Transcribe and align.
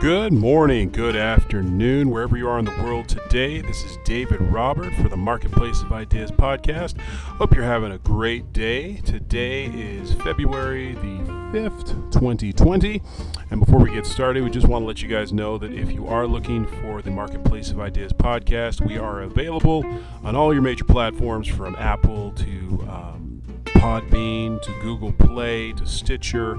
Good 0.00 0.32
morning, 0.32 0.88
good 0.88 1.14
afternoon, 1.14 2.08
wherever 2.08 2.34
you 2.34 2.48
are 2.48 2.58
in 2.58 2.64
the 2.64 2.82
world 2.82 3.06
today. 3.06 3.60
This 3.60 3.84
is 3.84 3.98
David 4.02 4.40
Robert 4.40 4.94
for 4.94 5.10
the 5.10 5.16
Marketplace 5.18 5.82
of 5.82 5.92
Ideas 5.92 6.30
podcast. 6.30 6.98
Hope 6.98 7.54
you're 7.54 7.64
having 7.64 7.92
a 7.92 7.98
great 7.98 8.50
day. 8.54 8.94
Today 9.04 9.66
is 9.66 10.14
February 10.14 10.94
the 10.94 11.18
5th, 11.52 12.12
2020. 12.12 13.02
And 13.50 13.60
before 13.60 13.78
we 13.78 13.90
get 13.90 14.06
started, 14.06 14.42
we 14.42 14.48
just 14.48 14.66
want 14.66 14.84
to 14.84 14.86
let 14.86 15.02
you 15.02 15.08
guys 15.08 15.34
know 15.34 15.58
that 15.58 15.70
if 15.70 15.92
you 15.92 16.06
are 16.06 16.26
looking 16.26 16.64
for 16.64 17.02
the 17.02 17.10
Marketplace 17.10 17.70
of 17.70 17.78
Ideas 17.78 18.14
podcast, 18.14 18.80
we 18.80 18.96
are 18.96 19.20
available 19.20 19.84
on 20.24 20.34
all 20.34 20.54
your 20.54 20.62
major 20.62 20.84
platforms 20.84 21.46
from 21.46 21.76
Apple 21.76 22.32
to 22.32 22.46
um, 22.88 23.42
Podbean 23.66 24.62
to 24.62 24.72
Google 24.80 25.12
Play 25.12 25.72
to 25.74 25.84
Stitcher 25.84 26.58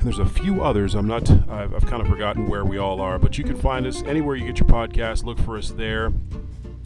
and 0.00 0.06
there's 0.06 0.18
a 0.18 0.24
few 0.24 0.64
others. 0.64 0.94
I'm 0.94 1.06
not, 1.06 1.30
I've, 1.50 1.74
I've, 1.74 1.84
kind 1.84 2.00
of 2.00 2.08
forgotten 2.08 2.48
where 2.48 2.64
we 2.64 2.78
all 2.78 3.02
are, 3.02 3.18
but 3.18 3.36
you 3.36 3.44
can 3.44 3.56
find 3.56 3.86
us 3.86 4.02
anywhere 4.04 4.34
you 4.34 4.46
get 4.46 4.58
your 4.58 4.66
podcast. 4.66 5.24
Look 5.24 5.38
for 5.38 5.58
us 5.58 5.70
there 5.70 6.10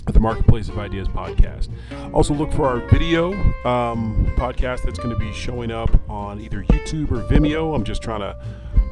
at 0.09 0.15
the 0.15 0.21
Marketplace 0.21 0.69
of 0.69 0.79
Ideas 0.79 1.07
podcast. 1.07 1.69
Also, 2.13 2.35
look 2.35 2.53
for 2.53 2.67
our 2.67 2.81
video 2.89 3.33
um, 3.65 4.27
podcast 4.37 4.83
that's 4.83 4.99
going 4.99 5.11
to 5.11 5.17
be 5.17 5.33
showing 5.33 5.71
up 5.71 5.91
on 6.11 6.41
either 6.41 6.65
YouTube 6.65 7.13
or 7.13 7.23
Vimeo. 7.23 7.73
I'm 7.75 7.85
just 7.85 8.03
trying 8.03 8.21
to 8.21 8.37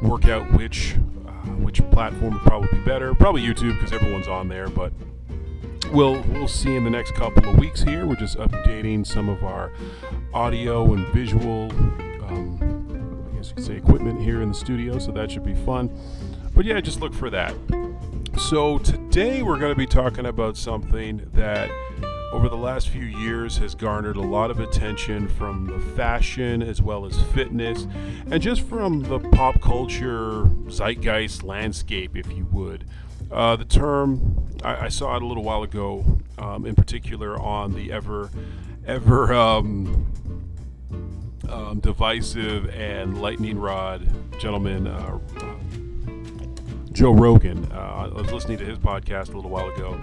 work 0.03 0.29
out 0.29 0.51
which 0.53 0.95
uh, 1.27 1.31
which 1.59 1.83
platform 1.91 2.35
would 2.35 2.43
probably 2.43 2.69
be 2.71 2.85
better. 2.85 3.15
Probably 3.17 3.43
YouTube 3.43 3.75
because 3.75 3.93
everyone's 3.93 4.29
on 4.29 4.49
there, 4.49 4.69
but 4.69 4.93
we'll 5.93 6.23
we'll 6.29 6.47
see 6.47 6.77
in 6.77 6.85
the 6.85 6.91
next 6.91 7.15
couple 7.15 7.49
of 7.49 7.59
weeks 7.59 7.83
here. 7.83 8.07
We're 8.07 8.15
just 8.15 8.39
updating 8.39 9.05
some 9.05 9.29
of 9.29 9.43
our 9.43 9.73
audio 10.33 10.95
and 10.95 11.07
visual. 11.09 11.73
Say, 13.57 13.77
equipment 13.77 14.21
here 14.21 14.43
in 14.43 14.49
the 14.49 14.55
studio, 14.55 14.99
so 14.99 15.13
that 15.13 15.31
should 15.31 15.45
be 15.45 15.55
fun. 15.55 15.91
But 16.55 16.65
yeah, 16.65 16.81
just 16.81 17.01
look 17.01 17.15
for 17.15 17.31
that. 17.31 17.55
So 18.39 18.79
today 18.79 19.43
we're 19.43 19.59
going 19.59 19.73
to 19.73 19.79
be 19.79 19.87
talking 19.87 20.27
about 20.27 20.57
something 20.57 21.29
that 21.35 21.71
over 22.33 22.49
the 22.49 22.57
last 22.57 22.89
few 22.89 23.05
years 23.05 23.59
has 23.59 23.75
garnered 23.75 24.17
a 24.17 24.23
lot 24.23 24.51
of 24.51 24.59
attention 24.59 25.29
from 25.29 25.67
the 25.67 25.79
fashion 25.95 26.63
as 26.63 26.81
well 26.81 27.05
as 27.05 27.21
fitness 27.35 27.87
and 28.31 28.43
just 28.43 28.63
from 28.63 29.03
the 29.03 29.19
pop 29.19 29.61
culture 29.61 30.45
zeitgeist 30.69 31.43
landscape, 31.43 32.17
if 32.17 32.33
you 32.33 32.47
would. 32.47 32.85
Uh, 33.31 33.55
the 33.57 33.67
term, 33.67 34.49
I, 34.65 34.87
I, 34.87 34.89
saw 34.89 35.15
it 35.17 35.23
a 35.23 35.27
little 35.27 35.43
while 35.43 35.63
ago, 35.63 36.19
um, 36.39 36.67
in 36.67 36.75
particular 36.75 37.39
on 37.39 37.75
the 37.75 37.93
ever, 37.93 38.31
ever 38.87 39.33
um, 39.33 40.11
um, 41.53 41.81
divisive 41.81 42.69
and 42.71 43.21
lightning 43.21 43.59
rod 43.59 44.09
gentleman, 44.39 44.87
uh, 44.87 45.19
Joe 46.93 47.13
Rogan. 47.13 47.71
Uh, 47.73 48.11
I 48.15 48.21
was 48.21 48.33
listening 48.33 48.59
to 48.59 48.65
his 48.65 48.79
podcast 48.79 49.33
a 49.33 49.37
little 49.37 49.51
while 49.51 49.69
ago, 49.71 49.99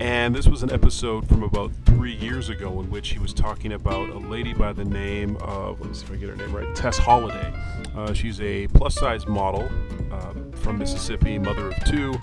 and 0.00 0.34
this 0.34 0.46
was 0.46 0.62
an 0.62 0.70
episode 0.72 1.28
from 1.28 1.42
about 1.42 1.72
three 1.86 2.14
years 2.14 2.48
ago 2.48 2.80
in 2.80 2.90
which 2.90 3.10
he 3.10 3.18
was 3.18 3.32
talking 3.32 3.72
about 3.72 4.10
a 4.10 4.18
lady 4.18 4.52
by 4.52 4.72
the 4.72 4.84
name 4.84 5.36
of, 5.38 5.80
let 5.80 5.88
me 5.88 5.94
see 5.94 6.04
if 6.04 6.12
I 6.12 6.16
get 6.16 6.28
her 6.30 6.36
name 6.36 6.54
right, 6.54 6.74
Tess 6.74 6.98
Holliday. 6.98 7.52
Uh, 7.94 8.12
she's 8.12 8.40
a 8.40 8.66
plus 8.68 8.94
size 8.94 9.26
model 9.26 9.68
uh, 10.10 10.34
from 10.56 10.78
Mississippi, 10.78 11.38
mother 11.38 11.68
of 11.68 11.84
two, 11.84 12.14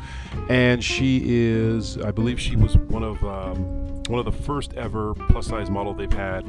and 0.50 0.84
she 0.84 1.22
is, 1.26 1.98
I 1.98 2.12
believe 2.12 2.40
she 2.40 2.56
was 2.56 2.78
one 2.78 3.04
of. 3.04 3.24
Um, 3.24 3.81
one 4.08 4.20
of 4.20 4.26
the 4.26 4.44
first 4.44 4.74
ever 4.74 5.14
plus 5.30 5.48
size 5.48 5.70
model 5.70 5.94
they've 5.94 6.12
had 6.12 6.46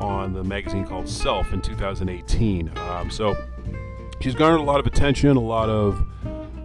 on 0.00 0.32
the 0.32 0.44
magazine 0.44 0.86
called 0.86 1.08
Self 1.08 1.52
in 1.52 1.60
2018. 1.62 2.76
Um, 2.76 3.10
so 3.10 3.36
she's 4.20 4.34
garnered 4.34 4.60
a 4.60 4.64
lot 4.64 4.80
of 4.80 4.86
attention, 4.86 5.36
a 5.36 5.40
lot 5.40 5.68
of 5.68 6.06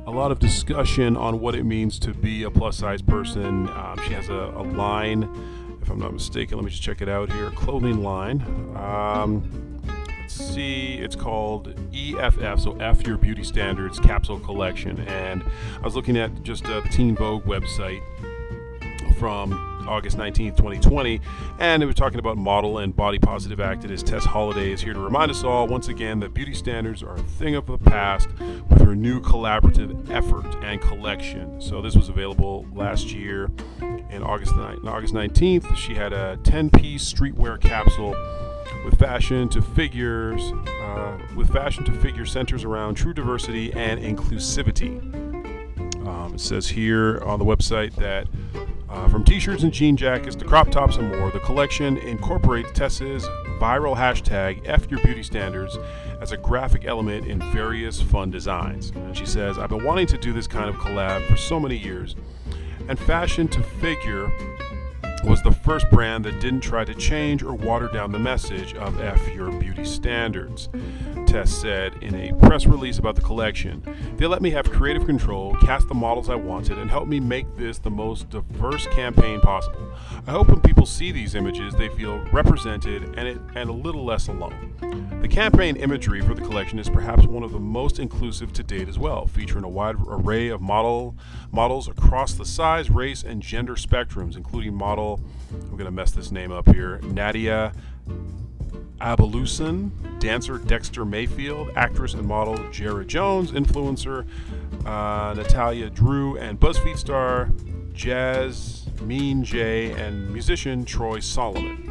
a 0.08 0.12
lot 0.12 0.32
of 0.32 0.40
discussion 0.40 1.16
on 1.16 1.40
what 1.40 1.56
it 1.56 1.64
means 1.64 2.00
to 2.00 2.14
be 2.14 2.44
a 2.44 2.52
plus 2.52 2.78
size 2.78 3.02
person. 3.02 3.70
Um, 3.70 4.00
she 4.06 4.14
has 4.14 4.30
a, 4.30 4.34
a, 4.34 4.64
line, 4.64 5.30
if 5.82 5.90
I'm 5.90 6.00
not 6.00 6.12
mistaken, 6.12 6.58
let 6.58 6.66
me 6.66 6.72
just 6.72 6.82
check 6.82 7.02
it 7.02 7.08
out 7.08 7.32
here, 7.32 7.50
clothing 7.52 8.04
line. 8.04 8.42
Um, 8.76 9.80
let's 10.20 10.34
see, 10.34 10.96
it's 10.96 11.16
called 11.16 11.74
EFF, 11.94 12.60
so 12.60 12.76
F 12.80 13.06
Your 13.06 13.18
Beauty 13.18 13.44
Standards 13.44 14.00
Capsule 14.00 14.40
Collection. 14.40 15.00
And 15.08 15.44
I 15.78 15.86
was 15.86 15.96
looking 15.96 16.18
at 16.18 16.44
just 16.44 16.66
uh, 16.66 16.82
the 16.82 16.90
Teen 16.90 17.16
Vogue 17.16 17.46
website 17.46 18.02
from 19.18 19.71
August 19.92 20.18
19th, 20.18 20.56
2020, 20.56 21.20
and 21.60 21.84
was 21.84 21.96
talking 21.96 22.18
about 22.18 22.38
model 22.38 22.78
and 22.78 22.96
body 22.96 23.20
positive 23.20 23.60
activist 23.60 24.06
Tess 24.06 24.24
Holliday 24.24 24.72
is 24.72 24.82
here 24.82 24.94
to 24.94 25.00
remind 25.00 25.30
us 25.30 25.44
all 25.44 25.68
once 25.68 25.90
again 25.90 26.22
that 26.22 26.34
beauty 26.34 26.54
standards 26.54 27.04
are 27.04 27.16
a 27.16 27.24
thing 27.24 27.56
of 27.56 27.66
the 27.66 27.78
past 27.78 28.30
with 28.70 28.80
her 28.82 28.96
new 28.96 29.20
collaborative 29.20 30.10
effort 30.10 30.46
and 30.64 30.80
collection. 30.80 31.60
So 31.60 31.82
this 31.82 31.94
was 31.94 32.08
available 32.08 32.66
last 32.74 33.12
year 33.12 33.52
in 34.10 34.24
August 34.24 34.54
9th, 34.54 34.86
August 34.86 35.14
19th. 35.14 35.76
She 35.76 35.94
had 35.94 36.14
a 36.14 36.38
10-piece 36.44 37.14
streetwear 37.14 37.60
capsule 37.60 38.16
with 38.86 38.98
fashion 38.98 39.50
to 39.50 39.62
figures, 39.62 40.42
uh, 40.68 41.18
with 41.36 41.52
fashion 41.52 41.84
to 41.84 41.92
figure 41.92 42.26
centers 42.26 42.64
around 42.64 42.96
true 42.96 43.14
diversity 43.14 43.74
and 43.74 44.00
inclusivity. 44.00 45.00
Um, 46.08 46.36
it 46.36 46.40
says 46.40 46.70
here 46.70 47.20
on 47.26 47.40
the 47.40 47.46
website 47.46 47.94
that 47.96 48.28
uh, 48.92 49.08
from 49.08 49.24
t 49.24 49.40
shirts 49.40 49.64
and 49.64 49.72
jean 49.72 49.96
jackets 49.96 50.36
to 50.36 50.46
crop 50.46 50.70
tops 50.70 50.98
and 50.98 51.10
more, 51.10 51.32
the 51.32 51.40
collection 51.40 51.98
incorporates 51.98 52.72
Tess's 52.74 53.26
viral 53.60 53.96
hashtag 53.96 54.62
F 54.66 54.90
Your 54.92 55.02
Beauty 55.02 55.24
Standards 55.24 55.78
as 56.20 56.32
a 56.32 56.38
graphic 56.38 56.86
element 56.86 57.26
in 57.26 57.40
various 57.52 58.02
fun 58.02 58.30
designs. 58.30 58.92
And 58.92 59.16
she 59.16 59.26
says, 59.26 59.58
I've 59.58 59.70
been 59.70 59.84
wanting 59.84 60.08
to 60.08 60.18
do 60.18 60.34
this 60.34 60.48
kind 60.48 60.70
of 60.70 60.76
collab 60.76 61.26
for 61.28 61.38
so 61.38 61.60
many 61.60 61.78
years, 61.78 62.16
and 62.90 63.00
Fashion 63.00 63.48
to 63.50 63.64
Figure 63.64 64.30
was 65.24 65.42
the 65.44 65.52
first 65.52 65.90
brand 65.90 66.26
that 66.26 66.40
didn't 66.42 66.62
try 66.62 66.84
to 66.84 66.96
change 66.96 67.44
or 67.44 67.54
water 67.54 67.88
down 67.88 68.12
the 68.12 68.20
message 68.20 68.74
of 68.74 69.00
F 69.00 69.28
Your 69.34 69.52
Beauty 69.52 69.86
Standards. 69.86 70.68
Tess 71.32 71.50
said 71.50 71.96
in 72.04 72.14
a 72.14 72.34
press 72.46 72.66
release 72.66 73.00
about 73.00 73.16
the 73.16 73.22
collection. 73.22 73.82
They 74.18 74.28
let 74.28 74.42
me 74.42 74.50
have 74.50 74.70
creative 74.70 75.06
control, 75.06 75.56
cast 75.62 75.88
the 75.88 75.94
models 75.94 76.30
I 76.30 76.36
wanted, 76.36 76.78
and 76.78 76.92
help 76.92 77.08
me 77.08 77.22
make 77.22 77.56
this 77.56 77.80
the 77.80 77.90
most 77.90 78.30
diverse 78.30 78.86
campaign 78.88 79.40
possible. 79.40 79.94
I 80.28 80.32
hope 80.32 80.50
when 80.50 80.60
people 80.60 80.86
see 80.86 81.14
these 81.14 81.34
images, 81.34 81.74
they 81.74 81.88
feel 81.88 82.18
represented 82.34 83.04
and, 83.18 83.30
it, 83.30 83.38
and 83.56 83.70
a 83.70 83.72
little 83.72 84.04
less 84.04 84.28
alone. 84.28 84.74
The 85.22 85.28
campaign 85.30 85.78
imagery 85.78 86.20
for 86.20 86.34
the 86.34 86.42
collection 86.42 86.80
is 86.80 86.90
perhaps 86.90 87.26
one 87.26 87.44
of 87.44 87.54
the 87.54 87.60
most 87.62 87.98
inclusive 87.98 88.52
to 88.52 88.64
date 88.64 88.90
as 88.90 89.00
well, 89.00 89.26
featuring 89.26 89.64
a 89.64 89.70
wide 89.70 89.96
array 90.06 90.50
of 90.50 90.60
model 90.60 91.16
models 91.50 91.88
across 91.88 92.34
the 92.34 92.46
size, 92.46 92.90
race, 92.90 93.24
and 93.24 93.42
gender 93.42 93.76
spectrums, 93.76 94.36
including 94.36 94.74
model, 94.74 95.22
I'm 95.54 95.78
going 95.78 95.86
to 95.86 95.92
mess 95.92 96.12
this 96.12 96.30
name 96.30 96.52
up 96.52 96.68
here, 96.76 97.00
Nadia 97.04 97.72
Aboulhosn, 99.02 100.20
dancer 100.20 100.58
Dexter 100.58 101.04
Mayfield, 101.06 101.72
actress 101.76 102.14
and 102.14 102.28
model 102.28 102.56
Jari 102.70 103.08
Jones, 103.08 103.52
influencer 103.52 104.26
uh, 104.86 105.34
Natalia 105.34 105.90
Drew, 105.90 106.38
and 106.38 106.60
BuzzFeed 106.60 106.98
star 106.98 107.50
Jazz 107.94 108.86
Mean 109.02 109.44
J, 109.44 109.92
and 109.94 110.32
musician 110.32 110.86
Troy 110.86 111.20
Solomon. 111.20 111.88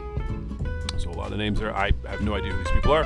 So 0.99 1.11
a 1.11 1.13
lot 1.13 1.33
of 1.33 1.39
names 1.39 1.59
there. 1.61 1.75
I 1.75 1.93
have 2.07 2.21
no 2.21 2.35
idea 2.35 2.53
who 2.53 2.59
these 2.59 2.73
people 2.73 2.93
are, 2.93 3.05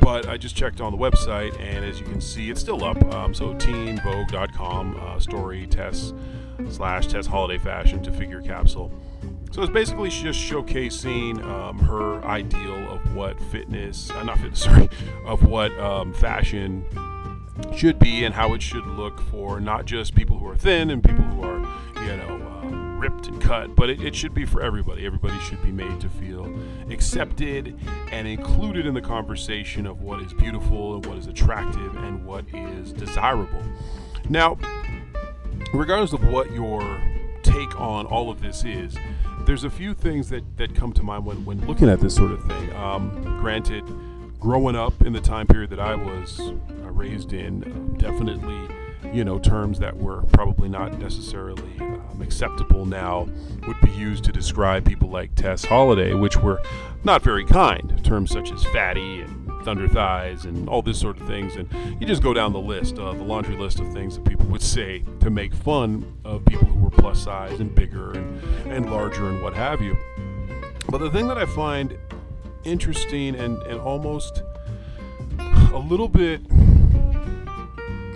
but 0.00 0.28
I 0.28 0.36
just 0.36 0.56
checked 0.56 0.80
on 0.80 0.92
the 0.92 0.98
website, 0.98 1.58
and 1.60 1.84
as 1.84 2.00
you 2.00 2.06
can 2.06 2.20
see, 2.20 2.50
it's 2.50 2.60
still 2.60 2.82
up. 2.84 3.02
Um, 3.14 3.34
so 3.34 3.54
teenvogue.com, 3.54 4.96
uh, 5.00 5.18
story, 5.18 5.66
Tess 5.66 6.12
slash 6.68 7.06
test 7.06 7.28
Holiday 7.28 7.62
Fashion 7.62 8.02
to 8.02 8.12
figure 8.12 8.40
capsule. 8.40 8.92
So 9.52 9.60
it's 9.60 9.70
basically 9.70 10.08
just 10.08 10.40
showcasing 10.40 11.44
um, 11.44 11.78
her 11.80 12.24
ideal 12.24 12.90
of 12.90 13.14
what 13.14 13.38
fitness, 13.38 14.10
uh, 14.10 14.22
not 14.22 14.38
fitness, 14.38 14.60
sorry, 14.64 14.88
of 15.26 15.44
what 15.44 15.78
um, 15.78 16.14
fashion 16.14 16.86
should 17.76 17.98
be 17.98 18.24
and 18.24 18.34
how 18.34 18.54
it 18.54 18.62
should 18.62 18.86
look 18.86 19.20
for 19.30 19.60
not 19.60 19.84
just 19.84 20.14
people 20.14 20.38
who 20.38 20.48
are 20.48 20.56
thin 20.56 20.88
and 20.88 21.04
people 21.04 21.22
who 21.24 21.42
are, 21.42 21.58
you 22.02 22.16
know, 22.16 22.62
uh, 22.62 22.96
ripped 22.96 23.26
and 23.26 23.42
cut, 23.42 23.76
but 23.76 23.90
it, 23.90 24.02
it 24.02 24.16
should 24.16 24.32
be 24.32 24.46
for 24.46 24.62
everybody. 24.62 25.04
Everybody 25.04 25.38
should 25.40 25.62
be 25.62 25.70
made 25.70 26.00
to 26.00 26.08
feel 26.08 26.50
accepted 26.90 27.78
and 28.10 28.26
included 28.26 28.86
in 28.86 28.94
the 28.94 29.02
conversation 29.02 29.86
of 29.86 30.00
what 30.00 30.22
is 30.22 30.32
beautiful 30.32 30.94
and 30.94 31.04
what 31.04 31.18
is 31.18 31.26
attractive 31.26 31.94
and 31.96 32.24
what 32.24 32.46
is 32.54 32.94
desirable. 32.94 33.62
Now, 34.30 34.56
regardless 35.74 36.14
of 36.14 36.24
what 36.24 36.50
your 36.52 36.80
take 37.42 37.78
on 37.78 38.06
all 38.06 38.30
of 38.30 38.40
this 38.40 38.64
is, 38.64 38.96
there's 39.52 39.64
a 39.64 39.70
few 39.70 39.92
things 39.92 40.30
that, 40.30 40.56
that 40.56 40.74
come 40.74 40.94
to 40.94 41.02
mind 41.02 41.26
when, 41.26 41.44
when 41.44 41.66
looking 41.66 41.86
at 41.86 42.00
this 42.00 42.14
sort 42.14 42.32
of 42.32 42.42
thing. 42.44 42.74
Um, 42.74 43.36
granted, 43.38 43.84
growing 44.40 44.74
up 44.74 45.02
in 45.02 45.12
the 45.12 45.20
time 45.20 45.46
period 45.46 45.68
that 45.68 45.78
I 45.78 45.94
was 45.94 46.40
uh, 46.40 46.90
raised 46.90 47.34
in, 47.34 47.62
um, 47.64 47.94
definitely, 47.98 48.74
you 49.12 49.26
know, 49.26 49.38
terms 49.38 49.78
that 49.80 49.94
were 49.94 50.22
probably 50.32 50.70
not 50.70 50.98
necessarily 50.98 51.70
um, 51.80 52.22
acceptable 52.22 52.86
now 52.86 53.28
would 53.66 53.78
be 53.82 53.90
used 53.90 54.24
to 54.24 54.32
describe 54.32 54.86
people 54.86 55.10
like 55.10 55.34
Tess 55.34 55.66
Holliday, 55.66 56.14
which 56.14 56.38
were 56.38 56.62
not 57.04 57.20
very 57.20 57.44
kind. 57.44 58.02
Terms 58.02 58.30
such 58.30 58.50
as 58.52 58.64
fatty 58.64 59.20
and 59.20 59.42
thunder 59.64 59.86
thighs 59.86 60.46
and 60.46 60.66
all 60.66 60.80
this 60.80 60.98
sort 60.98 61.20
of 61.20 61.26
things. 61.26 61.56
And 61.56 61.68
you 62.00 62.06
just 62.06 62.22
go 62.22 62.32
down 62.32 62.54
the 62.54 62.58
list, 62.58 62.98
uh, 62.98 63.12
the 63.12 63.22
laundry 63.22 63.58
list 63.58 63.80
of 63.80 63.92
things 63.92 64.16
that 64.16 64.24
people 64.24 64.46
would 64.46 64.62
say 64.62 65.04
to 65.20 65.28
make 65.28 65.52
fun 65.54 66.18
of 66.24 66.42
people 66.46 66.68
who 66.68 66.81
plus 66.92 67.22
size 67.22 67.60
and 67.60 67.74
bigger 67.74 68.12
and, 68.12 68.42
and 68.70 68.90
larger 68.90 69.28
and 69.28 69.42
what 69.42 69.54
have 69.54 69.80
you. 69.80 69.96
But 70.88 70.98
the 70.98 71.10
thing 71.10 71.26
that 71.28 71.38
I 71.38 71.46
find 71.46 71.98
interesting 72.64 73.34
and, 73.34 73.60
and 73.62 73.80
almost 73.80 74.42
a 75.72 75.78
little 75.78 76.08
bit 76.08 76.40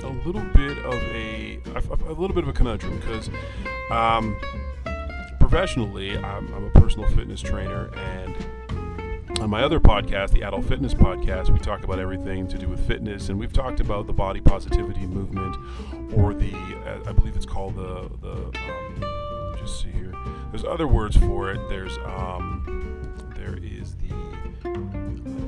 a 0.02 0.08
little 0.24 0.44
bit 0.54 0.78
of 0.84 0.94
a 0.94 1.60
a 2.06 2.12
little 2.12 2.34
bit 2.34 2.44
of 2.44 2.48
a 2.48 2.52
conundrum 2.52 2.98
because 2.98 3.28
um, 3.90 4.36
professionally 5.40 6.16
I'm, 6.16 6.52
I'm, 6.54 6.64
a 6.64 6.70
personal 6.70 7.08
fitness 7.10 7.40
trainer 7.40 7.90
and 7.94 8.36
on 9.40 9.50
my 9.50 9.62
other 9.62 9.78
podcast 9.80 10.30
the 10.30 10.42
adult 10.42 10.64
fitness 10.64 10.94
podcast 10.94 11.50
we 11.50 11.58
talk 11.58 11.84
about 11.84 11.98
everything 11.98 12.48
to 12.48 12.56
do 12.58 12.68
with 12.68 12.84
fitness 12.86 13.28
and 13.28 13.38
we've 13.38 13.52
talked 13.52 13.80
about 13.80 14.06
the 14.06 14.12
body 14.12 14.40
positivity 14.40 15.06
movement 15.06 15.56
or 16.14 16.32
the 16.34 16.54
uh, 16.86 17.08
i 17.08 17.12
believe 17.12 17.36
it's 17.36 17.46
called 17.46 17.74
the 17.76 18.10
the 18.22 18.32
um, 18.32 19.16
just 19.66 19.82
see 19.82 19.90
here. 19.90 20.14
There's 20.50 20.64
other 20.64 20.86
words 20.86 21.16
for 21.16 21.50
it. 21.50 21.60
There's 21.68 21.98
um, 21.98 23.12
there 23.34 23.56
is 23.56 23.96
the 23.96 24.14
let 24.64 24.76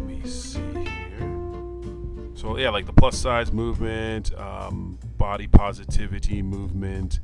me 0.07 0.23
see 0.27 0.61
here. 0.61 2.31
So 2.35 2.59
yeah 2.59 2.71
like 2.71 2.87
the 2.87 2.93
plus 2.93 3.17
size 3.17 3.53
movement 3.53 4.35
um, 4.35 4.99
body 5.17 5.47
positivity 5.47 6.43
movement 6.43 7.21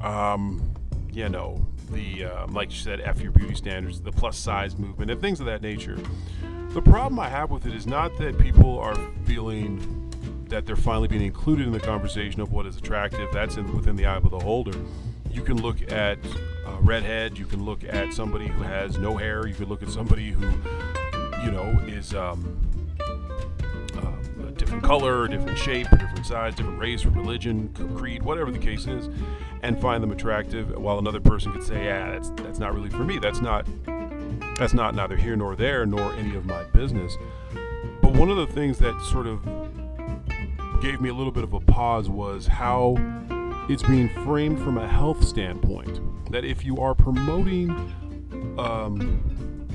um, 0.00 0.74
you 1.12 1.28
know 1.28 1.64
the 1.90 2.24
um, 2.24 2.52
like 2.52 2.70
you 2.70 2.78
said 2.78 3.00
f 3.00 3.20
your 3.20 3.32
beauty 3.32 3.54
standards 3.54 4.00
the 4.00 4.12
plus 4.12 4.36
size 4.36 4.78
movement 4.78 5.10
and 5.10 5.20
things 5.20 5.40
of 5.40 5.46
that 5.46 5.62
nature. 5.62 5.98
The 6.70 6.82
problem 6.82 7.18
i 7.18 7.28
have 7.28 7.50
with 7.50 7.66
it 7.66 7.74
is 7.74 7.86
not 7.86 8.16
that 8.18 8.38
people 8.38 8.78
are 8.78 8.96
feeling 9.24 10.08
that 10.48 10.66
they're 10.66 10.76
finally 10.76 11.08
being 11.08 11.22
included 11.22 11.66
in 11.66 11.72
the 11.72 11.80
conversation 11.80 12.40
of 12.40 12.52
what 12.52 12.66
is 12.66 12.76
attractive. 12.76 13.28
That's 13.32 13.56
in, 13.56 13.74
within 13.74 13.96
the 13.96 14.06
eye 14.06 14.16
of 14.16 14.24
the 14.24 14.30
beholder. 14.30 14.78
You 15.30 15.42
can 15.42 15.60
look 15.62 15.90
at 15.90 16.18
a 16.66 16.76
redhead 16.80 17.38
you 17.38 17.46
can 17.46 17.64
look 17.64 17.84
at 17.84 18.12
somebody 18.12 18.46
who 18.46 18.62
has 18.62 18.98
no 18.98 19.16
hair 19.16 19.46
you 19.46 19.54
could 19.54 19.68
look 19.68 19.82
at 19.82 19.88
somebody 19.90 20.30
who 20.30 20.46
you 21.42 21.50
know 21.50 21.82
is 21.86 22.14
um, 22.14 22.58
a 24.46 24.50
different 24.52 24.82
color, 24.82 25.26
different 25.28 25.58
shape, 25.58 25.88
different 25.90 26.26
size, 26.26 26.54
different 26.54 26.78
race 26.78 27.04
religion, 27.04 27.68
creed, 27.96 28.22
whatever 28.22 28.50
the 28.50 28.58
case 28.58 28.86
is, 28.86 29.08
and 29.62 29.80
find 29.80 30.02
them 30.02 30.10
attractive. 30.10 30.76
While 30.76 30.98
another 30.98 31.20
person 31.20 31.52
could 31.52 31.62
say, 31.62 31.84
"Yeah, 31.84 32.10
that's 32.10 32.30
that's 32.42 32.58
not 32.58 32.74
really 32.74 32.90
for 32.90 33.04
me. 33.04 33.18
That's 33.18 33.40
not 33.40 33.66
that's 34.58 34.74
not 34.74 34.94
neither 34.94 35.16
here 35.16 35.36
nor 35.36 35.56
there, 35.56 35.86
nor 35.86 36.12
any 36.14 36.34
of 36.34 36.44
my 36.44 36.64
business." 36.64 37.16
But 38.02 38.14
one 38.14 38.30
of 38.30 38.36
the 38.36 38.46
things 38.46 38.78
that 38.78 39.00
sort 39.02 39.26
of 39.26 39.42
gave 40.80 41.00
me 41.00 41.08
a 41.08 41.14
little 41.14 41.32
bit 41.32 41.44
of 41.44 41.52
a 41.52 41.60
pause 41.60 42.08
was 42.08 42.46
how 42.46 42.96
it's 43.68 43.82
being 43.84 44.08
framed 44.24 44.60
from 44.60 44.78
a 44.78 44.88
health 44.88 45.24
standpoint. 45.24 46.00
That 46.32 46.44
if 46.44 46.64
you 46.64 46.78
are 46.78 46.94
promoting 46.94 47.70
um, 48.58 49.68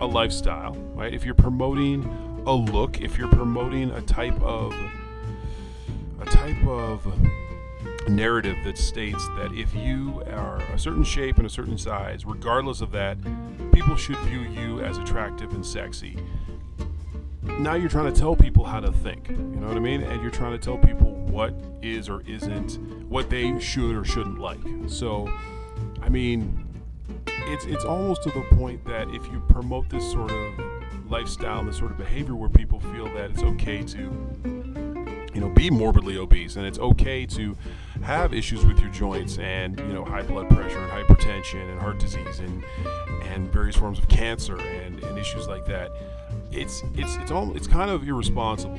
a 0.00 0.06
lifestyle, 0.06 0.74
right? 0.94 1.14
If 1.14 1.24
you're 1.24 1.34
promoting 1.34 2.04
a 2.46 2.52
look, 2.52 3.00
if 3.00 3.18
you're 3.18 3.28
promoting 3.28 3.90
a 3.90 4.02
type 4.02 4.40
of 4.42 4.74
a 6.20 6.24
type 6.24 6.66
of 6.66 7.06
narrative 8.08 8.56
that 8.64 8.78
states 8.78 9.26
that 9.36 9.52
if 9.54 9.74
you 9.74 10.22
are 10.30 10.58
a 10.72 10.78
certain 10.78 11.04
shape 11.04 11.38
and 11.38 11.46
a 11.46 11.50
certain 11.50 11.78
size, 11.78 12.24
regardless 12.24 12.80
of 12.80 12.90
that, 12.92 13.18
people 13.72 13.96
should 13.96 14.16
view 14.18 14.40
you 14.40 14.80
as 14.80 14.98
attractive 14.98 15.52
and 15.52 15.64
sexy. 15.64 16.16
Now 17.42 17.74
you're 17.74 17.88
trying 17.88 18.12
to 18.12 18.18
tell 18.18 18.36
people 18.36 18.64
how 18.64 18.80
to 18.80 18.92
think, 18.92 19.28
you 19.28 19.36
know 19.36 19.66
what 19.66 19.76
I 19.76 19.80
mean? 19.80 20.02
And 20.02 20.22
you're 20.22 20.30
trying 20.30 20.52
to 20.52 20.58
tell 20.58 20.78
people 20.78 21.12
what 21.12 21.54
is 21.82 22.08
or 22.08 22.22
isn't, 22.22 22.78
what 23.08 23.30
they 23.30 23.58
should 23.58 23.96
or 23.96 24.04
shouldn't 24.04 24.38
like. 24.38 24.60
So, 24.86 25.28
I 26.02 26.08
mean, 26.08 26.66
it's 27.26 27.64
it's 27.64 27.84
almost 27.84 28.22
to 28.24 28.30
the 28.30 28.42
point 28.56 28.84
that 28.84 29.08
if 29.08 29.24
you 29.32 29.40
promote 29.48 29.88
this 29.88 30.10
sort 30.12 30.30
of 30.30 30.54
lifestyle 31.10 31.64
this 31.64 31.78
sort 31.78 31.90
of 31.90 31.96
behavior 31.96 32.34
where 32.34 32.50
people 32.50 32.80
feel 32.80 33.06
that 33.14 33.30
it's 33.30 33.42
okay 33.42 33.82
to 33.82 33.98
you 35.34 35.40
know 35.40 35.48
be 35.54 35.70
morbidly 35.70 36.18
obese 36.18 36.56
and 36.56 36.66
it's 36.66 36.78
okay 36.78 37.24
to 37.24 37.56
have 38.02 38.32
issues 38.32 38.64
with 38.64 38.80
your 38.80 38.90
joints 38.90 39.38
and 39.38 39.78
you 39.80 39.92
know 39.92 40.04
high 40.04 40.22
blood 40.22 40.48
pressure 40.48 40.78
and 40.78 40.90
hypertension 40.90 41.70
and 41.70 41.80
heart 41.80 41.98
disease 41.98 42.40
and 42.40 42.64
and 43.24 43.52
various 43.52 43.76
forms 43.76 43.98
of 43.98 44.08
cancer 44.08 44.58
and, 44.58 45.02
and 45.04 45.18
issues 45.18 45.46
like 45.46 45.64
that 45.66 45.90
it's 46.50 46.82
it's 46.94 47.16
it's 47.16 47.30
all 47.30 47.54
it's 47.56 47.66
kind 47.66 47.90
of 47.90 48.06
irresponsible 48.06 48.76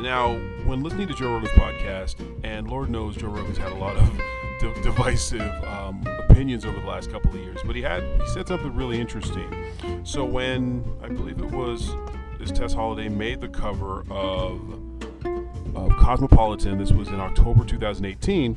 now 0.00 0.34
when 0.64 0.82
listening 0.82 1.06
to 1.06 1.14
joe 1.14 1.32
rogan's 1.32 1.52
podcast 1.52 2.16
and 2.44 2.68
lord 2.68 2.90
knows 2.90 3.16
joe 3.16 3.28
rogan's 3.28 3.58
had 3.58 3.72
a 3.72 3.76
lot 3.76 3.96
of 3.96 4.20
divisive 4.82 5.64
um, 5.64 6.06
opinions 6.28 6.64
over 6.64 6.78
the 6.78 6.86
last 6.86 7.10
couple 7.10 7.30
of 7.30 7.40
years, 7.40 7.58
but 7.64 7.76
he 7.76 7.82
had 7.82 8.02
he 8.02 8.26
said 8.28 8.48
something 8.48 8.74
really 8.74 9.00
interesting. 9.00 9.52
So 10.04 10.24
when 10.24 10.84
I 11.02 11.08
believe 11.08 11.40
it 11.40 11.50
was 11.50 11.90
this 12.38 12.50
Tess 12.50 12.72
Holliday 12.72 13.08
made 13.08 13.40
the 13.40 13.48
cover 13.48 14.04
of 14.10 14.81
of 15.74 15.96
Cosmopolitan, 15.96 16.78
this 16.78 16.92
was 16.92 17.08
in 17.08 17.20
October 17.20 17.64
2018 17.64 18.56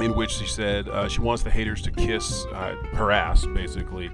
in 0.00 0.14
which 0.14 0.32
she 0.32 0.46
said 0.46 0.88
uh, 0.88 1.08
she 1.08 1.20
wants 1.20 1.42
the 1.42 1.50
haters 1.50 1.80
to 1.82 1.90
kiss 1.92 2.44
uh, 2.46 2.74
her 2.94 3.12
ass, 3.12 3.46
basically. 3.46 4.10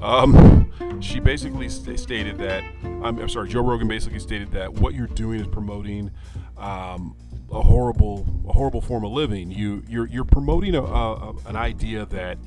Um, 0.00 1.00
she 1.00 1.18
basically 1.18 1.68
st- 1.68 1.98
stated 1.98 2.38
that, 2.38 2.62
I'm, 2.84 3.18
I'm, 3.18 3.28
sorry, 3.28 3.48
Joe 3.48 3.62
Rogan 3.62 3.88
basically 3.88 4.20
stated 4.20 4.52
that 4.52 4.72
what 4.72 4.94
you're 4.94 5.08
doing 5.08 5.40
is 5.40 5.48
promoting 5.48 6.10
um, 6.56 7.16
a 7.50 7.60
horrible 7.60 8.26
a 8.48 8.52
horrible 8.52 8.80
form 8.80 9.04
of 9.04 9.12
living. 9.12 9.50
You 9.50 9.82
you're 9.88 10.06
you're 10.06 10.24
promoting 10.24 10.74
a, 10.74 10.82
a, 10.82 11.34
an 11.46 11.56
idea 11.56 12.06
that 12.06 12.38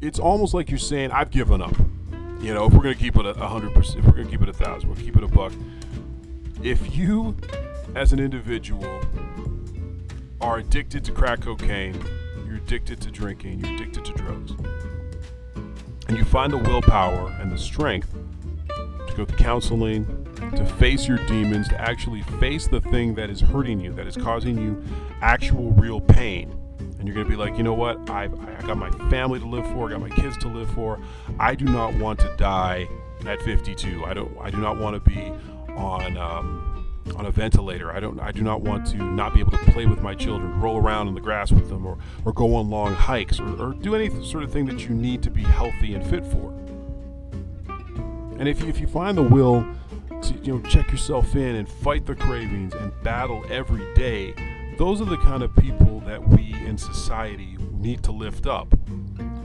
it's 0.00 0.18
almost 0.18 0.54
like 0.54 0.70
you're 0.70 0.78
saying 0.78 1.10
I've 1.12 1.30
given 1.30 1.62
up. 1.62 1.76
You 2.40 2.52
know, 2.52 2.66
if 2.66 2.72
we're 2.72 2.82
gonna 2.82 2.94
keep 2.94 3.16
it 3.16 3.26
a 3.26 3.34
hundred 3.34 3.74
percent, 3.74 4.00
if 4.00 4.06
we're 4.06 4.16
gonna 4.16 4.30
keep 4.30 4.42
it 4.42 4.48
a 4.48 4.52
thousand, 4.52 4.88
we'll 4.88 4.98
keep 4.98 5.16
it 5.16 5.24
a 5.24 5.28
buck. 5.28 5.52
If 6.64 6.96
you, 6.96 7.36
as 7.94 8.14
an 8.14 8.18
individual, 8.18 9.02
are 10.40 10.56
addicted 10.56 11.04
to 11.04 11.12
crack 11.12 11.42
cocaine, 11.42 12.02
you're 12.46 12.56
addicted 12.56 13.02
to 13.02 13.10
drinking, 13.10 13.60
you're 13.60 13.74
addicted 13.74 14.06
to 14.06 14.12
drugs, 14.14 14.52
and 16.08 16.16
you 16.16 16.24
find 16.24 16.50
the 16.50 16.56
willpower 16.56 17.36
and 17.38 17.52
the 17.52 17.58
strength 17.58 18.10
to 18.66 19.14
go 19.14 19.26
to 19.26 19.36
counseling, 19.36 20.06
to 20.56 20.64
face 20.64 21.06
your 21.06 21.18
demons, 21.26 21.68
to 21.68 21.78
actually 21.78 22.22
face 22.40 22.66
the 22.66 22.80
thing 22.80 23.14
that 23.16 23.28
is 23.28 23.42
hurting 23.42 23.78
you, 23.78 23.92
that 23.92 24.06
is 24.06 24.16
causing 24.16 24.56
you 24.56 24.82
actual 25.20 25.72
real 25.72 26.00
pain. 26.00 26.50
And 26.98 27.06
you're 27.06 27.14
going 27.14 27.26
to 27.26 27.30
be 27.30 27.36
like, 27.36 27.58
you 27.58 27.62
know 27.62 27.74
what? 27.74 28.08
I've, 28.08 28.32
I 28.40 28.62
got 28.62 28.78
my 28.78 28.90
family 29.10 29.38
to 29.38 29.46
live 29.46 29.66
for, 29.66 29.88
I 29.88 29.90
got 29.90 30.00
my 30.00 30.08
kids 30.08 30.38
to 30.38 30.48
live 30.48 30.70
for. 30.70 30.98
I 31.38 31.56
do 31.56 31.66
not 31.66 31.92
want 31.96 32.20
to 32.20 32.34
die 32.38 32.88
at 33.26 33.42
52. 33.42 34.06
I 34.06 34.14
don't. 34.14 34.34
I 34.40 34.50
do 34.50 34.56
not 34.56 34.78
want 34.78 34.94
to 34.94 35.10
be 35.10 35.30
on 35.76 36.16
um, 36.16 36.86
on 37.16 37.26
a 37.26 37.30
ventilator. 37.30 37.92
I 37.92 38.00
don't. 38.00 38.18
I 38.20 38.32
do 38.32 38.42
not 38.42 38.62
want 38.62 38.86
to 38.88 38.96
not 38.96 39.34
be 39.34 39.40
able 39.40 39.52
to 39.52 39.58
play 39.72 39.86
with 39.86 40.00
my 40.00 40.14
children, 40.14 40.60
roll 40.60 40.78
around 40.78 41.08
in 41.08 41.14
the 41.14 41.20
grass 41.20 41.52
with 41.52 41.68
them, 41.68 41.86
or 41.86 41.98
or 42.24 42.32
go 42.32 42.54
on 42.56 42.70
long 42.70 42.94
hikes, 42.94 43.38
or, 43.40 43.60
or 43.60 43.74
do 43.74 43.94
any 43.94 44.10
sort 44.24 44.44
of 44.44 44.52
thing 44.52 44.66
that 44.66 44.88
you 44.88 44.94
need 44.94 45.22
to 45.22 45.30
be 45.30 45.42
healthy 45.42 45.94
and 45.94 46.04
fit 46.06 46.24
for. 46.24 46.52
And 48.38 48.48
if 48.48 48.60
you, 48.62 48.68
if 48.68 48.80
you 48.80 48.86
find 48.86 49.16
the 49.16 49.22
will 49.22 49.66
to 50.22 50.34
you 50.42 50.54
know 50.54 50.60
check 50.68 50.90
yourself 50.90 51.34
in 51.34 51.56
and 51.56 51.68
fight 51.68 52.06
the 52.06 52.14
cravings 52.14 52.74
and 52.74 52.92
battle 53.02 53.44
every 53.50 53.92
day, 53.94 54.34
those 54.78 55.00
are 55.00 55.06
the 55.06 55.18
kind 55.18 55.42
of 55.42 55.54
people 55.56 56.00
that 56.00 56.26
we 56.26 56.54
in 56.66 56.78
society 56.78 57.56
need 57.72 58.02
to 58.02 58.12
lift 58.12 58.46
up. 58.46 58.74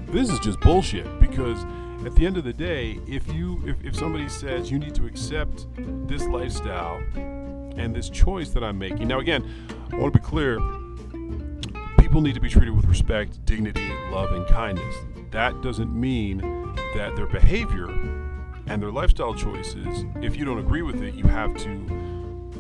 This 0.07 0.29
is 0.29 0.39
just 0.39 0.59
bullshit 0.61 1.19
because 1.19 1.65
at 2.05 2.15
the 2.15 2.25
end 2.25 2.37
of 2.37 2.43
the 2.43 2.53
day, 2.53 2.99
if 3.07 3.31
you 3.33 3.61
if, 3.65 3.83
if 3.83 3.95
somebody 3.95 4.29
says 4.29 4.71
you 4.71 4.79
need 4.79 4.95
to 4.95 5.05
accept 5.05 5.67
this 6.07 6.25
lifestyle 6.27 7.01
and 7.15 7.95
this 7.95 8.09
choice 8.09 8.49
that 8.49 8.63
I'm 8.63 8.77
making. 8.77 9.07
Now 9.07 9.19
again, 9.19 9.49
I 9.91 9.95
want 9.95 10.13
to 10.13 10.19
be 10.19 10.25
clear, 10.25 10.59
people 11.99 12.21
need 12.21 12.35
to 12.35 12.39
be 12.39 12.49
treated 12.49 12.75
with 12.75 12.85
respect, 12.85 13.43
dignity, 13.45 13.89
love, 14.11 14.31
and 14.31 14.47
kindness. 14.47 14.95
That 15.31 15.61
doesn't 15.61 15.93
mean 15.93 16.39
that 16.95 17.15
their 17.15 17.27
behavior 17.27 17.89
and 18.67 18.81
their 18.81 18.91
lifestyle 18.91 19.33
choices, 19.33 20.05
if 20.21 20.35
you 20.35 20.45
don't 20.45 20.59
agree 20.59 20.81
with 20.81 21.01
it, 21.01 21.15
you 21.15 21.25
have 21.25 21.55
to, 21.57 21.69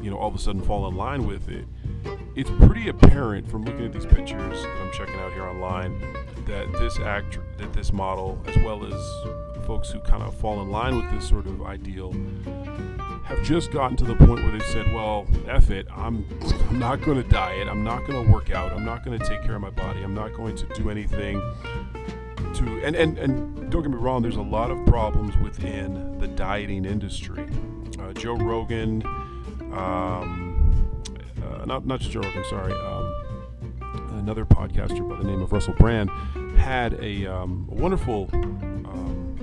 you 0.01 0.09
know, 0.09 0.17
all 0.17 0.29
of 0.29 0.35
a 0.35 0.39
sudden 0.39 0.61
fall 0.61 0.87
in 0.87 0.95
line 0.95 1.25
with 1.25 1.49
it. 1.49 1.65
It's 2.35 2.49
pretty 2.65 2.89
apparent 2.89 3.49
from 3.49 3.63
looking 3.63 3.85
at 3.85 3.93
these 3.93 4.05
pictures 4.05 4.65
I'm 4.65 4.91
checking 4.91 5.15
out 5.15 5.33
here 5.33 5.43
online 5.43 6.01
that 6.49 6.71
this 6.73 6.99
actor, 6.99 7.43
that 7.57 7.71
this 7.73 7.93
model, 7.93 8.41
as 8.47 8.55
well 8.57 8.85
as 8.85 9.65
folks 9.65 9.89
who 9.89 9.99
kind 9.99 10.23
of 10.23 10.35
fall 10.35 10.61
in 10.61 10.69
line 10.69 10.95
with 10.97 11.09
this 11.11 11.27
sort 11.27 11.45
of 11.45 11.61
ideal, 11.61 12.13
have 13.23 13.41
just 13.43 13.71
gotten 13.71 13.95
to 13.97 14.03
the 14.03 14.15
point 14.15 14.41
where 14.43 14.51
they've 14.51 14.65
said, 14.67 14.91
"Well, 14.93 15.27
F 15.47 15.69
it, 15.69 15.87
I'm, 15.95 16.25
I'm 16.69 16.79
not 16.79 17.01
going 17.01 17.21
to 17.21 17.29
diet. 17.29 17.67
I'm 17.67 17.83
not 17.83 18.05
going 18.07 18.25
to 18.25 18.31
work 18.31 18.51
out. 18.51 18.73
I'm 18.73 18.85
not 18.85 19.05
going 19.05 19.17
to 19.17 19.25
take 19.25 19.43
care 19.43 19.55
of 19.55 19.61
my 19.61 19.69
body. 19.69 20.01
I'm 20.01 20.15
not 20.15 20.33
going 20.33 20.55
to 20.57 20.65
do 20.73 20.89
anything 20.89 21.41
to 22.55 22.81
and, 22.83 22.95
and 22.95 23.17
and 23.19 23.71
don't 23.71 23.83
get 23.83 23.91
me 23.91 23.97
wrong 23.97 24.23
there's 24.23 24.35
a 24.35 24.41
lot 24.41 24.71
of 24.71 24.85
problems 24.87 25.37
within 25.37 26.17
the 26.17 26.27
dieting 26.27 26.83
industry 26.83 27.45
uh, 27.99 28.13
Joe 28.13 28.35
Rogan, 28.35 29.03
um, 29.73 30.91
uh, 31.43 31.65
not 31.65 31.85
not 31.85 31.99
Joe 31.99 32.21
Rogan, 32.21 32.43
sorry, 32.49 32.73
um, 32.73 33.13
another 34.29 34.45
podcaster 34.45 35.09
by 35.09 35.15
the 35.15 35.23
name 35.23 35.41
of 35.41 35.51
Russell 35.51 35.73
Brand 35.73 36.07
had 36.55 36.93
a, 37.01 37.25
um, 37.25 37.67
a 37.71 37.73
wonderful 37.73 38.29
um, 38.31 39.35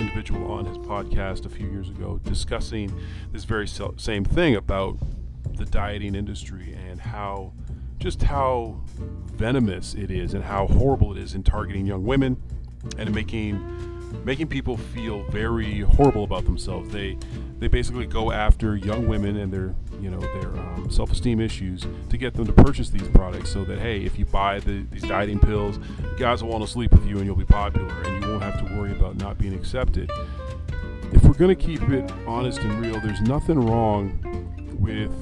individual 0.00 0.50
on 0.50 0.64
his 0.64 0.76
podcast 0.78 1.46
a 1.46 1.48
few 1.48 1.68
years 1.68 1.90
ago 1.90 2.18
discussing 2.24 2.92
this 3.30 3.44
very 3.44 3.68
same 3.68 4.24
thing 4.24 4.56
about 4.56 4.98
the 5.54 5.64
dieting 5.66 6.16
industry 6.16 6.76
and 6.88 6.98
how 6.98 7.52
just 7.98 8.20
how 8.20 8.80
venomous 9.34 9.94
it 9.94 10.10
is 10.10 10.34
and 10.34 10.42
how 10.42 10.66
horrible 10.66 11.16
it 11.16 11.22
is 11.22 11.36
in 11.36 11.44
targeting 11.44 11.86
young 11.86 12.02
women 12.02 12.36
and 12.98 13.14
making 13.14 13.54
making 14.24 14.48
people 14.48 14.76
feel 14.76 15.22
very 15.30 15.82
horrible 15.82 16.24
about 16.24 16.44
themselves. 16.46 16.88
They 16.88 17.16
they 17.58 17.68
basically 17.68 18.06
go 18.06 18.30
after 18.30 18.76
young 18.76 19.08
women 19.08 19.36
and 19.36 19.52
their 19.52 19.74
you 20.00 20.10
know 20.10 20.20
their 20.20 20.50
um, 20.58 20.88
self-esteem 20.90 21.40
issues 21.40 21.86
to 22.10 22.16
get 22.16 22.34
them 22.34 22.46
to 22.46 22.52
purchase 22.52 22.90
these 22.90 23.08
products 23.08 23.50
so 23.50 23.64
that 23.64 23.78
hey 23.78 24.02
if 24.02 24.18
you 24.18 24.24
buy 24.26 24.60
the, 24.60 24.84
these 24.90 25.02
dieting 25.02 25.38
pills 25.38 25.78
guys 26.18 26.42
will 26.42 26.50
want 26.50 26.62
to 26.62 26.70
sleep 26.70 26.92
with 26.92 27.06
you 27.06 27.16
and 27.16 27.26
you'll 27.26 27.36
be 27.36 27.44
popular 27.44 27.88
and 28.02 28.22
you 28.22 28.30
won't 28.30 28.42
have 28.42 28.58
to 28.58 28.74
worry 28.76 28.92
about 28.92 29.16
not 29.16 29.38
being 29.38 29.54
accepted 29.54 30.10
if 31.12 31.22
we're 31.24 31.34
going 31.34 31.54
to 31.54 31.62
keep 31.62 31.82
it 31.88 32.10
honest 32.26 32.58
and 32.60 32.80
real 32.80 33.00
there's 33.00 33.20
nothing 33.22 33.58
wrong 33.58 34.18
with 34.78 35.12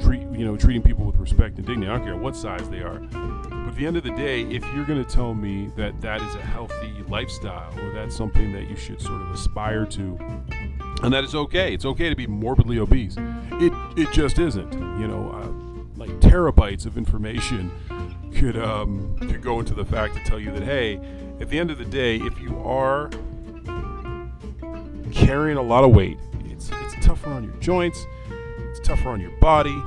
treat 0.00 0.22
you 0.32 0.44
know 0.44 0.56
treating 0.56 0.82
people 0.82 1.04
with 1.04 1.16
respect 1.16 1.58
and 1.58 1.66
dignity. 1.66 1.90
I 1.90 1.96
don't 1.96 2.06
care 2.06 2.16
what 2.16 2.36
size 2.36 2.68
they 2.70 2.80
are. 2.80 2.98
But 2.98 3.68
at 3.68 3.76
the 3.76 3.86
end 3.86 3.96
of 3.96 4.04
the 4.04 4.12
day, 4.12 4.42
if 4.42 4.64
you're 4.74 4.84
going 4.84 5.04
to 5.04 5.10
tell 5.10 5.34
me 5.34 5.70
that 5.76 6.00
that 6.00 6.22
is 6.22 6.34
a 6.34 6.40
healthy 6.40 6.92
lifestyle 7.08 7.72
or 7.78 7.92
that's 7.92 8.16
something 8.16 8.52
that 8.52 8.68
you 8.68 8.76
should 8.76 9.00
sort 9.00 9.20
of 9.20 9.30
aspire 9.30 9.84
to, 9.86 10.18
and 11.02 11.12
that 11.12 11.24
is 11.24 11.34
okay, 11.34 11.72
it's 11.72 11.84
okay 11.84 12.08
to 12.08 12.16
be 12.16 12.26
morbidly 12.26 12.78
obese. 12.78 13.16
It 13.18 13.72
it 13.96 14.12
just 14.12 14.38
isn't. 14.38 14.72
You 14.72 15.08
know, 15.08 15.30
uh, 15.30 15.98
like 15.98 16.10
terabytes 16.20 16.86
of 16.86 16.96
information 16.96 17.70
could 18.34 18.56
um, 18.56 19.16
could 19.18 19.42
go 19.42 19.60
into 19.60 19.74
the 19.74 19.84
fact 19.84 20.14
to 20.14 20.24
tell 20.24 20.38
you 20.38 20.52
that 20.52 20.62
hey, 20.62 21.00
at 21.40 21.48
the 21.48 21.58
end 21.58 21.70
of 21.70 21.78
the 21.78 21.84
day, 21.84 22.16
if 22.16 22.38
you 22.40 22.58
are 22.60 23.10
carrying 25.12 25.56
a 25.56 25.62
lot 25.62 25.84
of 25.84 25.94
weight, 25.94 26.18
it's 26.44 26.70
it's 26.72 27.06
tougher 27.06 27.30
on 27.30 27.44
your 27.44 27.54
joints 27.54 28.06
it's 28.78 28.86
tougher 28.86 29.10
on 29.10 29.20
your 29.20 29.30
body. 29.32 29.82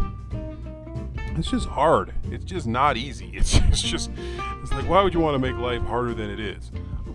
It's 1.38 1.50
just 1.50 1.68
hard. 1.68 2.14
It's 2.26 2.44
just 2.44 2.68
not 2.68 2.98
easy. 2.98 3.32
It's, 3.34 3.56
it's 3.56 3.82
just, 3.82 4.12
it's 4.62 4.72
like, 4.72 4.88
why 4.88 5.02
would 5.02 5.14
you 5.14 5.20
want 5.20 5.36
to 5.36 5.40
make 5.40 5.60
life 5.60 5.82
harder 5.84 6.14
than 6.14 6.30
it 6.30 6.40
is? 6.40 6.72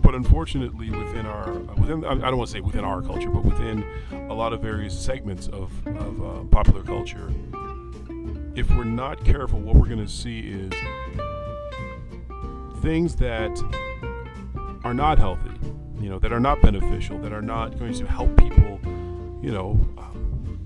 But 0.07 0.15
unfortunately, 0.15 0.89
within 0.89 1.25
our, 1.25 1.51
within, 1.51 2.05
I 2.05 2.13
don't 2.13 2.37
want 2.37 2.47
to 2.47 2.53
say 2.53 2.61
within 2.61 2.85
our 2.85 3.01
culture, 3.01 3.29
but 3.29 3.43
within 3.43 3.83
a 4.29 4.33
lot 4.33 4.53
of 4.53 4.61
various 4.61 4.97
segments 4.97 5.49
of, 5.49 5.69
of 5.85 6.21
uh, 6.23 6.43
popular 6.45 6.81
culture, 6.81 7.29
if 8.55 8.69
we're 8.69 8.85
not 8.85 9.25
careful, 9.25 9.59
what 9.59 9.75
we're 9.75 9.87
going 9.87 9.99
to 9.99 10.07
see 10.07 10.39
is 10.39 10.71
things 12.81 13.17
that 13.17 13.51
are 14.85 14.93
not 14.93 15.19
healthy, 15.19 15.51
you 15.99 16.09
know, 16.09 16.19
that 16.19 16.31
are 16.31 16.39
not 16.39 16.61
beneficial, 16.61 17.19
that 17.19 17.33
are 17.33 17.41
not 17.41 17.77
going 17.77 17.93
to 17.95 18.07
help 18.07 18.33
people, 18.37 18.79
you 19.41 19.51
know, 19.51 19.73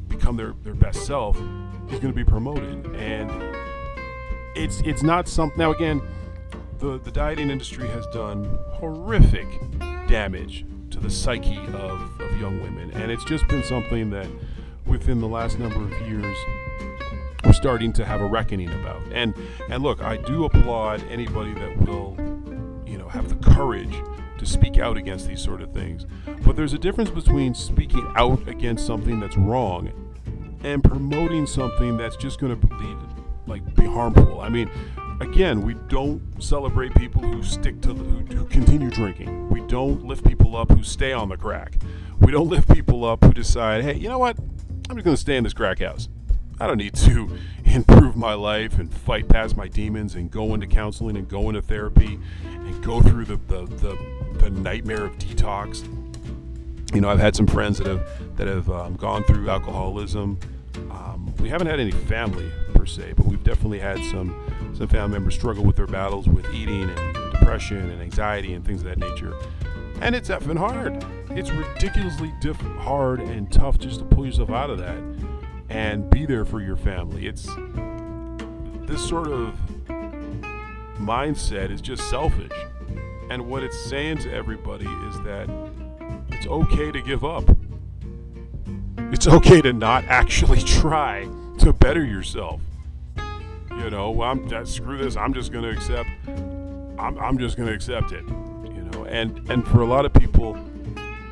become 0.08 0.38
their, 0.38 0.54
their 0.62 0.76
best 0.76 1.08
self 1.08 1.36
is 1.90 2.00
going 2.00 2.14
to 2.14 2.14
be 2.14 2.24
promoted. 2.24 2.86
And 2.96 3.32
it's 4.56 4.82
it's 4.82 5.02
not 5.02 5.28
something. 5.28 5.58
Now 5.58 5.72
again, 5.72 6.00
the 6.82 7.00
the 7.04 7.12
dieting 7.12 7.50
industry 7.50 7.88
has 7.88 8.06
done 8.08 8.58
horrific 8.72 9.48
damage 10.08 10.66
to 10.90 11.00
the 11.00 11.10
psyche 11.10 11.58
of, 11.74 12.20
of 12.20 12.42
young 12.42 12.60
women, 12.62 12.92
and 12.92 13.12
it's 13.12 13.24
just 13.24 13.48
been 13.48 13.64
something 13.64 14.10
that 14.10 14.28
within 14.86 15.22
the 15.22 15.28
last 15.28 15.60
number 15.60 15.82
of 15.82 16.08
years 16.08 16.36
we're 17.46 17.54
starting 17.54 17.94
to 17.94 18.04
have 18.04 18.20
a 18.20 18.26
reckoning 18.26 18.70
about. 18.70 19.02
And 19.14 19.34
and 19.70 19.84
look, 19.84 20.02
I 20.02 20.18
do 20.18 20.46
applaud 20.46 21.04
anybody 21.10 21.54
that 21.54 21.78
will, 21.78 22.18
you 22.86 22.98
know, 22.98 23.08
have 23.08 23.30
the 23.30 23.36
courage 23.54 23.96
to 24.40 24.46
speak 24.46 24.80
out 24.80 24.98
against 24.98 25.28
these 25.28 25.40
sort 25.40 25.62
of 25.62 25.72
things. 25.72 26.08
But 26.44 26.56
there's 26.56 26.74
a 26.74 26.80
difference 26.80 27.12
between 27.12 27.54
speaking 27.54 28.12
out 28.16 28.48
against 28.48 28.88
something 28.88 29.20
that's 29.20 29.38
wrong 29.38 29.92
and 30.64 30.84
promoting 30.84 31.46
something 31.46 31.96
that's 31.96 32.16
just 32.16 32.40
going 32.40 32.60
to 32.60 32.76
lead, 32.76 32.98
like, 33.46 33.76
be 33.76 33.86
harmful. 33.86 34.42
I 34.42 34.50
mean, 34.50 34.70
again, 35.22 35.62
we 35.62 35.76
don't 35.88 36.22
celebrate 36.44 36.94
people 36.96 37.22
who 37.22 37.44
stick 37.44 37.80
to 37.82 37.94
who, 37.94 38.36
who 38.36 38.46
continue 38.46 38.90
drinking. 38.90 39.50
We 39.50 39.62
don't 39.62 40.06
lift 40.06 40.26
people 40.26 40.56
up 40.56 40.72
who 40.72 40.84
stay 40.84 41.14
on 41.14 41.30
the 41.30 41.38
crack. 41.38 41.78
We 42.20 42.32
don't 42.32 42.50
lift 42.50 42.72
people 42.72 43.06
up 43.06 43.24
who 43.24 43.34
decide, 43.34 43.84
hey, 43.84 43.96
you 43.96 44.10
know 44.10 44.20
what? 44.20 44.38
I'm 44.90 44.96
just 44.96 45.06
going 45.06 45.16
to 45.16 45.22
stay 45.22 45.38
in 45.38 45.44
this 45.44 45.54
crack 45.54 45.80
house. 45.80 46.10
I 46.60 46.68
don't 46.68 46.78
need 46.78 46.96
to 46.96 47.38
improve 47.66 48.16
my 48.16 48.34
life 48.34 48.78
and 48.78 48.94
fight 48.94 49.28
past 49.30 49.56
my 49.56 49.68
demons 49.68 50.16
and 50.16 50.30
go 50.30 50.54
into 50.54 50.68
counseling 50.68 51.18
and 51.18 51.28
go 51.28 51.50
into 51.50 51.62
therapy 51.62 52.20
and 52.44 52.84
go 52.84 53.02
through 53.02 53.26
the, 53.26 53.38
the, 53.48 53.66
the, 53.66 53.98
the 54.40 54.50
nightmare 54.50 55.06
of 55.06 55.18
detox 55.18 55.88
you 56.94 57.00
know, 57.00 57.10
I've 57.10 57.20
had 57.20 57.36
some 57.36 57.48
friends 57.48 57.78
that 57.78 57.88
have 57.88 58.38
that 58.38 58.48
have 58.48 58.70
um, 58.70 58.96
gone 58.96 59.24
through 59.24 59.50
alcoholism. 59.50 60.38
Um, 60.90 61.34
we 61.40 61.50
haven't 61.50 61.68
had 61.68 61.80
any 61.80 61.92
family 61.92 62.52
per 62.74 62.86
se, 62.86 63.14
but 63.16 63.26
we've 63.26 63.44
definitely 63.44 63.80
had 63.80 64.04
some 64.06 64.36
some 64.82 64.88
family 64.88 65.20
members 65.20 65.36
struggle 65.36 65.64
with 65.64 65.76
their 65.76 65.86
battles 65.86 66.28
with 66.28 66.52
eating 66.52 66.90
and 66.90 67.32
depression 67.34 67.92
and 67.92 68.02
anxiety 68.02 68.56
and 68.56 68.66
things 68.66 68.82
of 68.82 68.88
that 68.88 68.98
nature. 68.98 69.32
And 70.02 70.16
it's 70.16 70.30
effing 70.30 70.58
hard. 70.58 71.06
It's 71.30 71.52
ridiculously 71.52 72.34
diff- 72.42 72.60
hard 72.80 73.20
and 73.20 73.52
tough 73.52 73.78
just 73.78 74.00
to 74.00 74.06
pull 74.06 74.26
yourself 74.26 74.50
out 74.50 74.72
of 74.72 74.80
that 74.80 74.98
and 75.70 76.10
be 76.10 76.26
there 76.26 76.46
for 76.46 76.62
your 76.62 76.78
family. 76.78 77.28
It's 77.28 77.46
this 78.88 79.08
sort 79.08 79.28
of 79.28 79.54
mindset 80.98 81.70
is 81.70 81.80
just 81.80 82.10
selfish. 82.10 82.52
And 83.30 83.48
what 83.52 83.62
it's 83.62 83.80
saying 83.86 84.18
to 84.20 84.34
everybody 84.34 84.88
is 84.88 85.22
that 85.22 85.48
it's 86.30 86.48
okay 86.48 86.92
to 86.92 87.04
give 87.04 87.24
up. 87.24 87.44
It's 89.12 89.28
okay 89.28 89.62
to 89.62 89.74
not 89.74 90.06
actually 90.08 90.64
try 90.64 91.30
to 91.60 91.72
better 91.72 92.04
yourself. 92.04 92.62
You 93.82 93.90
know, 93.90 94.12
well, 94.12 94.30
I'm 94.30 94.48
that 94.50 94.68
screw 94.68 94.98
this. 94.98 95.16
I'm 95.16 95.34
just 95.34 95.52
going 95.52 95.64
to 95.64 95.72
accept. 95.72 96.10
I'm, 96.28 97.18
I'm 97.18 97.40
just 97.40 97.58
going 97.58 97.68
to 97.68 97.74
accept 97.74 98.12
it. 98.12 98.24
You 98.28 98.90
know, 98.92 99.06
and 99.06 99.50
and 99.50 99.68
for 99.68 99.82
a 99.82 99.86
lot 99.86 100.06
of 100.06 100.14
people, 100.14 100.56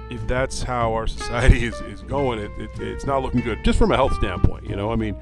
if 0.09 0.25
that's 0.27 0.63
how 0.63 0.93
our 0.93 1.05
society 1.05 1.65
is, 1.65 1.79
is 1.81 2.01
going, 2.01 2.39
it, 2.39 2.51
it, 2.57 2.71
it's 2.79 3.05
not 3.05 3.21
looking 3.21 3.41
good. 3.41 3.63
Just 3.63 3.77
from 3.77 3.91
a 3.91 3.95
health 3.95 4.15
standpoint, 4.15 4.67
you 4.67 4.75
know. 4.75 4.91
I 4.91 4.95
mean, 4.95 5.15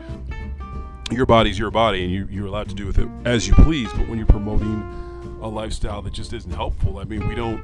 your 1.12 1.26
body's 1.26 1.60
your 1.60 1.70
body, 1.70 2.04
and 2.06 2.14
you, 2.14 2.28
you're 2.32 2.48
allowed 2.48 2.70
to 2.70 2.76
do 2.76 2.86
with 2.88 2.98
it 2.98 3.10
as 3.26 3.46
you 3.46 3.54
please. 3.56 3.92
But 3.92 4.08
when 4.08 4.18
you're 4.18 4.28
promoting 4.28 5.40
a 5.42 5.50
lifestyle 5.50 6.02
that 6.04 6.14
just 6.14 6.32
isn't 6.32 6.54
helpful, 6.54 6.98
I 6.98 7.04
mean, 7.04 7.28
we 7.28 7.36
don't 7.36 7.62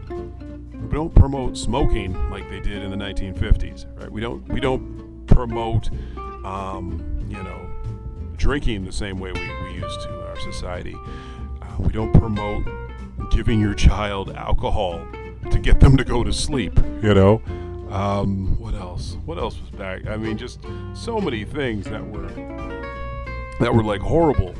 we 0.90 0.94
don't 0.94 1.16
promote 1.16 1.58
smoking 1.58 2.30
like 2.30 2.50
they 2.50 2.60
did 2.60 2.84
in 2.84 2.92
the 2.92 2.98
1950s, 2.98 3.86
right? 3.98 4.12
We 4.12 4.20
don't 4.20 4.46
we 4.50 4.60
don't 4.60 5.26
promote, 5.26 5.90
um, 6.44 7.26
you 7.30 7.42
know, 7.42 7.73
drinking 8.38 8.86
the 8.86 8.92
same 8.92 9.20
way 9.20 9.32
we, 9.32 9.40
we 9.64 9.74
used 9.74 10.02
to 10.02 10.10
in 10.10 10.26
our 10.26 10.40
society. 10.40 10.96
Uh, 11.62 11.76
we 11.80 11.92
don't 11.92 12.14
promote 12.14 12.66
giving 13.32 13.60
your 13.60 13.74
child 13.74 14.32
alcohol 14.32 15.06
to 15.52 15.60
get 15.60 15.80
them 15.80 15.98
to 15.98 16.04
go 16.04 16.24
to 16.24 16.34
sleep. 16.34 16.78
You 17.02 17.14
know, 17.14 17.42
um, 17.90 18.58
what 18.60 18.74
else? 18.74 19.18
What 19.26 19.38
else 19.38 19.60
was 19.60 19.70
back? 19.72 20.08
I 20.08 20.18
mean, 20.18 20.38
just 20.38 20.60
so 20.94 21.20
many 21.20 21.46
things 21.46 21.86
that 21.86 22.06
were 22.06 22.28
that 23.60 23.74
were 23.74 23.84
like 23.84 24.02
horrible 24.02 24.56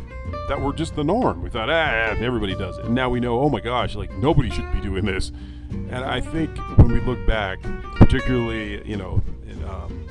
that 0.48 0.60
were 0.60 0.74
just 0.74 0.96
the 0.96 1.04
norm. 1.04 1.42
We 1.42 1.50
thought, 1.50 1.70
ah, 1.70 2.16
everybody 2.20 2.56
does 2.56 2.78
it. 2.78 2.86
And 2.86 2.96
now 2.96 3.10
we 3.10 3.20
know, 3.20 3.40
oh 3.40 3.50
my 3.50 3.60
gosh, 3.60 3.96
like 3.96 4.12
nobody 4.18 4.50
should 4.50 4.72
be 4.74 4.82
doing 4.82 5.06
this. 5.06 5.32
And 5.70 5.96
I 5.96 6.22
think 6.22 6.56
when 6.78 6.92
we 6.92 7.00
look 7.02 7.26
back, 7.26 7.60
particularly, 7.96 8.88
you 8.88 8.98
know, 8.98 9.22
in, 9.48 9.64
um, 9.64 10.03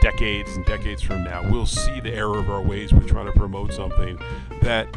decades 0.00 0.56
and 0.56 0.64
decades 0.66 1.02
from 1.02 1.24
now, 1.24 1.48
we'll 1.50 1.66
see 1.66 2.00
the 2.00 2.12
error 2.12 2.38
of 2.38 2.50
our 2.50 2.62
ways 2.62 2.92
with 2.92 3.06
trying 3.06 3.26
to 3.26 3.32
promote 3.32 3.72
something 3.72 4.18
that, 4.62 4.88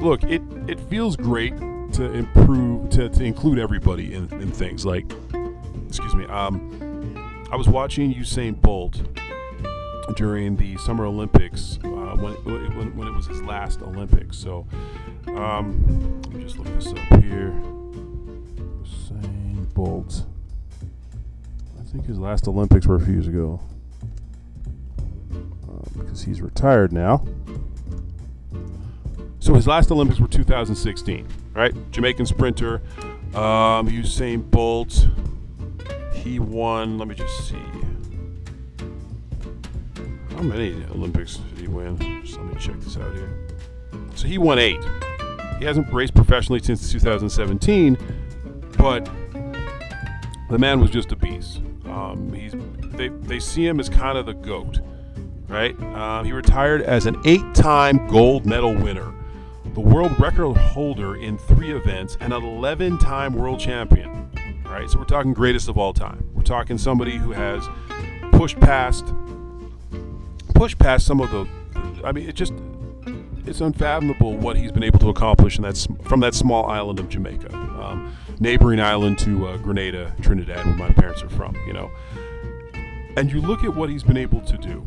look, 0.00 0.22
it, 0.24 0.42
it 0.68 0.80
feels 0.80 1.16
great 1.16 1.56
to 1.92 2.12
improve, 2.12 2.90
to, 2.90 3.08
to 3.08 3.24
include 3.24 3.58
everybody 3.58 4.14
in, 4.14 4.32
in 4.40 4.50
things 4.50 4.84
like, 4.84 5.10
excuse 5.86 6.14
me, 6.14 6.26
um, 6.26 7.46
I 7.50 7.56
was 7.56 7.68
watching 7.68 8.14
Usain 8.14 8.60
Bolt 8.60 9.00
during 10.16 10.56
the 10.56 10.76
Summer 10.78 11.04
Olympics 11.04 11.78
uh, 11.84 11.88
when, 12.16 12.32
when, 12.44 12.96
when, 12.96 13.08
it 13.08 13.14
was 13.14 13.26
his 13.26 13.42
last 13.42 13.82
Olympics. 13.82 14.36
So, 14.36 14.66
um, 15.28 16.20
let 16.22 16.34
me 16.34 16.44
just 16.44 16.58
look 16.58 16.68
this 16.74 16.88
up 16.88 17.22
here. 17.22 17.52
Usain 18.82 19.72
Bolt. 19.74 20.24
I 21.80 21.84
think 21.84 22.06
his 22.06 22.18
last 22.18 22.48
Olympics 22.48 22.86
were 22.86 22.96
a 22.96 23.00
few 23.00 23.14
years 23.14 23.28
ago. 23.28 23.60
Because 25.98 26.22
he's 26.22 26.40
retired 26.40 26.92
now. 26.92 27.24
So 29.40 29.54
his 29.54 29.66
last 29.66 29.90
Olympics 29.90 30.20
were 30.20 30.28
2016, 30.28 31.26
right? 31.54 31.74
Jamaican 31.90 32.26
sprinter, 32.26 32.82
um, 33.34 33.88
Usain 33.88 34.48
Bolt. 34.50 35.08
he 36.12 36.38
won. 36.38 36.98
Let 36.98 37.08
me 37.08 37.14
just 37.14 37.48
see. 37.48 37.56
How 40.30 40.42
many 40.42 40.84
Olympics 40.90 41.36
did 41.36 41.58
he 41.58 41.68
win? 41.68 41.98
Just 42.24 42.38
let 42.38 42.46
me 42.46 42.60
check 42.60 42.78
this 42.80 42.96
out 42.96 43.14
here. 43.14 43.32
So 44.14 44.26
he 44.26 44.38
won 44.38 44.58
eight. 44.58 44.84
He 45.58 45.64
hasn't 45.64 45.92
raced 45.92 46.14
professionally 46.14 46.60
since 46.62 46.92
2017, 46.92 47.96
but 48.76 49.04
the 50.50 50.58
man 50.58 50.80
was 50.80 50.90
just 50.90 51.10
a 51.12 51.16
beast. 51.16 51.60
Um, 51.86 52.32
he's 52.32 52.54
they, 52.96 53.08
they 53.08 53.40
see 53.40 53.66
him 53.66 53.80
as 53.80 53.88
kind 53.88 54.18
of 54.18 54.26
the 54.26 54.34
goat, 54.34 54.80
right? 55.48 55.80
Um, 55.94 56.24
he 56.24 56.32
retired 56.32 56.82
as 56.82 57.06
an 57.06 57.16
eight-time 57.24 58.06
gold 58.06 58.46
medal 58.46 58.74
winner, 58.74 59.12
the 59.74 59.80
world 59.80 60.18
record 60.20 60.56
holder 60.56 61.16
in 61.16 61.38
three 61.38 61.72
events, 61.72 62.16
and 62.20 62.32
an 62.32 62.42
11-time 62.42 63.34
world 63.34 63.58
champion. 63.58 64.30
Right, 64.64 64.88
so 64.88 64.98
we're 64.98 65.06
talking 65.06 65.32
greatest 65.32 65.68
of 65.68 65.78
all 65.78 65.94
time. 65.94 66.28
We're 66.34 66.42
talking 66.42 66.76
somebody 66.76 67.16
who 67.16 67.32
has 67.32 67.66
pushed 68.32 68.60
past, 68.60 69.12
pushed 70.54 70.78
past 70.78 71.06
some 71.06 71.20
of 71.20 71.30
the. 71.30 71.48
I 72.04 72.12
mean, 72.12 72.28
it 72.28 72.34
just 72.34 72.52
it's 73.46 73.62
unfathomable 73.62 74.36
what 74.36 74.56
he's 74.56 74.70
been 74.70 74.82
able 74.82 74.98
to 74.98 75.08
accomplish 75.08 75.56
in 75.56 75.62
that 75.62 75.86
from 76.04 76.20
that 76.20 76.34
small 76.34 76.66
island 76.66 77.00
of 77.00 77.08
Jamaica, 77.08 77.52
um, 77.54 78.14
neighboring 78.38 78.78
island 78.78 79.18
to 79.20 79.48
uh, 79.48 79.56
Grenada, 79.56 80.14
Trinidad, 80.20 80.66
where 80.66 80.76
my 80.76 80.90
parents 80.90 81.22
are 81.22 81.30
from. 81.30 81.56
You 81.66 81.72
know, 81.72 81.90
and 83.16 83.32
you 83.32 83.40
look 83.40 83.64
at 83.64 83.74
what 83.74 83.88
he's 83.88 84.02
been 84.02 84.18
able 84.18 84.42
to 84.42 84.58
do, 84.58 84.84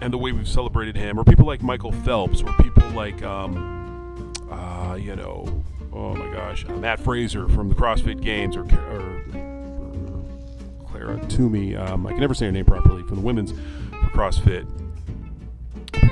and 0.00 0.12
the 0.12 0.18
way 0.18 0.32
we've 0.32 0.48
celebrated 0.48 0.96
him, 0.96 1.18
or 1.18 1.24
people 1.24 1.46
like 1.46 1.62
Michael 1.62 1.92
Phelps, 1.92 2.42
or 2.42 2.52
people 2.54 2.88
like, 2.90 3.22
um, 3.22 4.32
uh, 4.50 4.94
you 4.94 5.16
know, 5.16 5.64
oh 5.92 6.14
my 6.14 6.32
gosh, 6.32 6.64
uh, 6.68 6.72
Matt 6.76 7.00
Fraser 7.00 7.48
from 7.48 7.68
the 7.68 7.74
CrossFit 7.74 8.20
Games, 8.20 8.56
or, 8.56 8.62
or, 8.62 9.24
or 9.34 10.24
Clara 10.88 11.24
Toomey. 11.26 11.76
Um, 11.76 12.06
I 12.06 12.10
can 12.10 12.20
never 12.20 12.34
say 12.34 12.46
her 12.46 12.52
name 12.52 12.64
properly 12.64 13.02
from 13.02 13.16
the 13.16 13.22
women's 13.22 13.52
for 13.52 14.10
CrossFit 14.12 14.66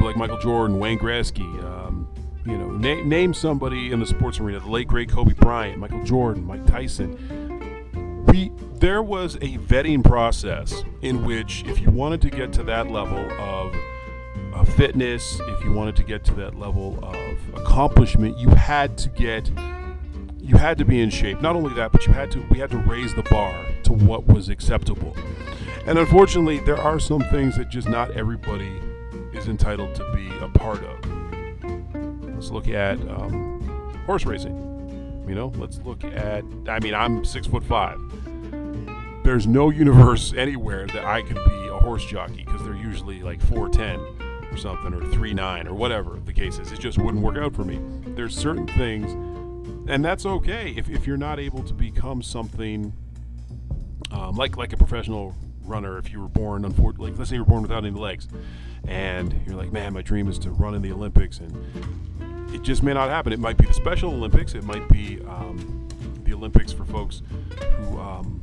people 0.03 0.07
like 0.07 0.17
Michael 0.17 0.39
Jordan, 0.39 0.79
Wayne 0.79 0.99
Gretzky, 0.99 1.63
um, 1.63 2.09
you 2.45 2.59
know, 2.59 2.71
na- 2.71 3.05
name 3.05 3.33
somebody 3.33 3.93
in 3.93 4.01
the 4.01 4.07
sports 4.07 4.41
arena, 4.41 4.59
the 4.59 4.69
late 4.69 4.89
great 4.89 5.09
Kobe 5.09 5.33
Bryant, 5.35 5.79
Michael 5.79 6.03
Jordan, 6.03 6.45
Mike 6.45 6.67
Tyson. 6.67 7.52
There 8.33 9.03
was 9.03 9.37
a 9.37 9.59
vetting 9.59 10.03
process 10.03 10.83
in 11.03 11.25
which, 11.25 11.65
if 11.67 11.81
you 11.81 11.91
wanted 11.91 12.21
to 12.23 12.31
get 12.31 12.53
to 12.55 12.65
that 12.65 12.91
level 12.91 13.31
of 13.41 13.75
uh, 14.55 14.65
fitness, 14.65 15.39
if 15.41 15.65
you 15.65 15.73
wanted 15.73 15.97
to 15.97 16.03
get 16.03 16.25
to 16.25 16.35
that 16.35 16.59
level 16.59 16.99
of 17.03 17.55
accomplishment, 17.55 18.39
you 18.39 18.49
had 18.49 18.99
to 18.99 19.09
get 19.11 19.51
you 20.39 20.57
had 20.57 20.77
to 20.79 20.85
be 20.85 21.01
in 21.01 21.11
shape. 21.11 21.41
Not 21.41 21.55
only 21.55 21.73
that, 21.75 21.93
but 21.93 22.07
you 22.07 22.13
had 22.13 22.31
to 22.33 22.45
we 22.51 22.59
had 22.59 22.71
to 22.71 22.79
raise 22.79 23.15
the 23.15 23.23
bar 23.25 23.55
to 23.85 23.93
what 23.93 24.27
was 24.27 24.49
acceptable. 24.49 25.17
And 25.87 25.99
unfortunately, 25.99 26.59
there 26.61 26.79
are 26.79 26.99
some 26.99 27.21
things 27.31 27.57
that 27.57 27.69
just 27.69 27.89
not 27.89 28.11
everybody 28.13 28.81
is 29.33 29.47
entitled 29.47 29.95
to 29.95 30.13
be 30.13 30.29
a 30.39 30.49
part 30.49 30.83
of. 30.83 32.25
Let's 32.35 32.51
look 32.51 32.69
at 32.69 32.99
um, 33.09 34.03
horse 34.07 34.27
racing. 34.27 35.25
You 35.29 35.37
know, 35.37 35.53
let's 35.57 35.79
look 35.85 36.03
at. 36.03 36.45
I 36.67 36.81
mean, 36.81 36.95
I'm 36.95 37.25
six 37.25 37.47
foot 37.47 37.63
five. 37.63 38.01
There's 39.25 39.47
no 39.47 39.71
universe 39.71 40.33
anywhere 40.37 40.87
that 40.89 41.05
I 41.05 41.23
could 41.23 41.37
be 41.45 41.69
a 41.69 41.79
horse 41.79 42.05
jockey 42.05 42.45
because 42.45 42.63
they're 42.65 42.75
usually 42.75 43.23
like 43.23 43.41
4'10 43.41 44.53
or 44.53 44.57
something 44.57 44.93
or 44.93 45.01
3'9 45.01 45.67
or 45.67 45.75
whatever 45.75 46.19
the 46.25 46.33
case 46.33 46.59
is. 46.59 46.73
It 46.73 46.81
just 46.81 46.99
wouldn't 46.99 47.23
work 47.23 47.37
out 47.37 47.55
for 47.55 47.65
me. 47.65 47.81
There's 48.15 48.37
certain 48.37 48.67
things, 48.67 49.13
and 49.89 50.05
that's 50.05 50.27
okay 50.27 50.75
if, 50.77 50.89
if 50.89 51.07
you're 51.07 51.17
not 51.17 51.39
able 51.39 51.63
to 51.63 51.73
become 51.73 52.23
something 52.23 52.93
um, 54.11 54.37
like 54.37 54.57
like 54.57 54.73
a 54.73 54.77
professional 54.77 55.35
runner 55.65 55.97
if 55.99 56.13
you 56.13 56.21
were 56.21 56.29
born 56.29 56.65
unfortunately 56.65 57.11
like 57.11 57.19
let's 57.19 57.31
say 57.31 57.37
you 57.37 57.43
were 57.43 57.49
born 57.49 57.63
without 57.63 57.85
any 57.85 57.99
legs 57.99 58.29
and 58.87 59.35
you're 59.47 59.57
like 59.57 59.73
man 59.73 59.93
my 59.93 60.03
dream 60.03 60.29
is 60.29 60.39
to 60.39 60.51
run 60.51 60.75
in 60.75 60.83
the 60.83 60.93
olympics 60.93 61.39
and 61.39 62.53
it 62.55 62.63
just 62.63 62.83
may 62.83 62.93
not 62.93 63.09
happen 63.09 63.33
it 63.33 63.39
might 63.39 63.57
be 63.57 63.65
the 63.65 63.73
special 63.73 64.11
olympics 64.11 64.55
it 64.55 64.65
might 64.65 64.87
be 64.89 65.21
um, 65.23 65.89
the 66.25 66.35
olympics 66.35 66.73
for 66.73 66.85
folks 66.85 67.23
who 67.79 67.99
um, 67.99 68.43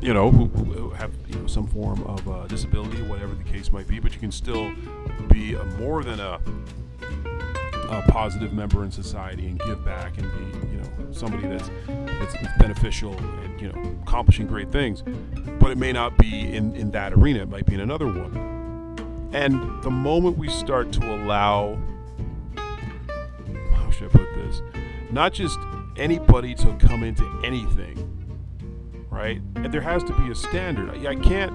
you 0.00 0.12
know 0.12 0.30
who, 0.30 0.46
who, 0.46 0.90
have 0.90 1.12
you 1.28 1.38
know 1.38 1.46
some 1.46 1.66
form 1.66 2.02
of 2.04 2.28
uh, 2.28 2.46
disability 2.46 3.02
whatever 3.02 3.34
the 3.34 3.44
case 3.44 3.72
might 3.72 3.88
be 3.88 3.98
but 3.98 4.12
you 4.12 4.20
can 4.20 4.32
still 4.32 4.72
be 5.28 5.54
a, 5.54 5.64
more 5.64 6.04
than 6.04 6.20
a 6.20 6.40
a 7.90 8.02
positive 8.08 8.52
member 8.52 8.84
in 8.84 8.90
society 8.90 9.46
and 9.46 9.58
give 9.60 9.84
back 9.84 10.18
and 10.18 10.30
be, 10.32 10.68
you 10.68 10.76
know, 10.78 11.12
somebody 11.12 11.46
that's 11.46 11.70
that's 11.86 12.34
beneficial 12.58 13.16
and 13.16 13.60
you 13.60 13.68
know 13.68 13.96
accomplishing 14.02 14.46
great 14.46 14.70
things. 14.70 15.02
But 15.60 15.70
it 15.70 15.78
may 15.78 15.92
not 15.92 16.16
be 16.18 16.54
in 16.54 16.74
in 16.74 16.90
that 16.92 17.12
arena. 17.12 17.40
It 17.40 17.48
might 17.48 17.66
be 17.66 17.74
in 17.74 17.80
another 17.80 18.06
one. 18.06 19.30
And 19.32 19.82
the 19.82 19.90
moment 19.90 20.38
we 20.38 20.48
start 20.48 20.92
to 20.92 21.14
allow, 21.14 21.76
how 22.56 23.90
should 23.90 24.08
I 24.08 24.12
put 24.12 24.34
this? 24.36 24.62
Not 25.10 25.32
just 25.32 25.58
anybody 25.96 26.54
to 26.54 26.74
come 26.76 27.02
into 27.02 27.24
anything, 27.44 28.23
right? 29.14 29.40
And 29.56 29.72
there 29.72 29.80
has 29.80 30.02
to 30.04 30.12
be 30.14 30.30
a 30.30 30.34
standard. 30.34 30.90
I, 30.90 31.10
I 31.10 31.14
can't, 31.14 31.52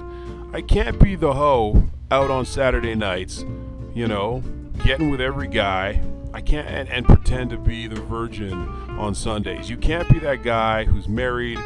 I 0.54 0.62
can't 0.62 1.00
be 1.00 1.16
the 1.16 1.34
hoe 1.34 1.84
out 2.10 2.32
on 2.32 2.46
Saturday 2.46 2.96
nights, 2.96 3.46
you 3.94 4.08
know, 4.08 4.42
getting 4.84 5.12
with 5.12 5.22
every 5.22 5.48
guy 5.48 6.02
I 6.34 6.42
can't 6.42 6.68
and, 6.68 6.90
and, 6.90 7.06
pretend 7.06 7.50
to 7.50 7.58
be 7.58 7.88
the 7.88 8.00
virgin 8.02 8.54
on 8.54 9.16
Sundays. 9.16 9.70
You 9.70 9.78
can't 9.78 10.08
be 10.10 10.20
that 10.20 10.44
guy 10.44 10.84
who's 10.86 11.08
married 11.08 11.58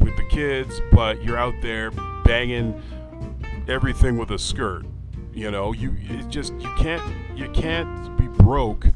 with 0.00 0.16
the 0.16 0.24
kids, 0.30 0.80
but 0.90 1.22
you're 1.22 1.36
out 1.36 1.54
there 1.60 1.90
banging 2.24 2.80
everything 3.68 4.16
with 4.16 4.30
a 4.30 4.38
skirt. 4.38 4.86
You 5.34 5.50
know, 5.50 5.72
you 5.72 5.94
it 5.98 6.28
just 6.28 6.54
you 6.54 6.72
can't 6.78 7.02
you 7.36 7.50
can't 7.50 8.16
be 8.16 8.26
broke, 8.26 8.86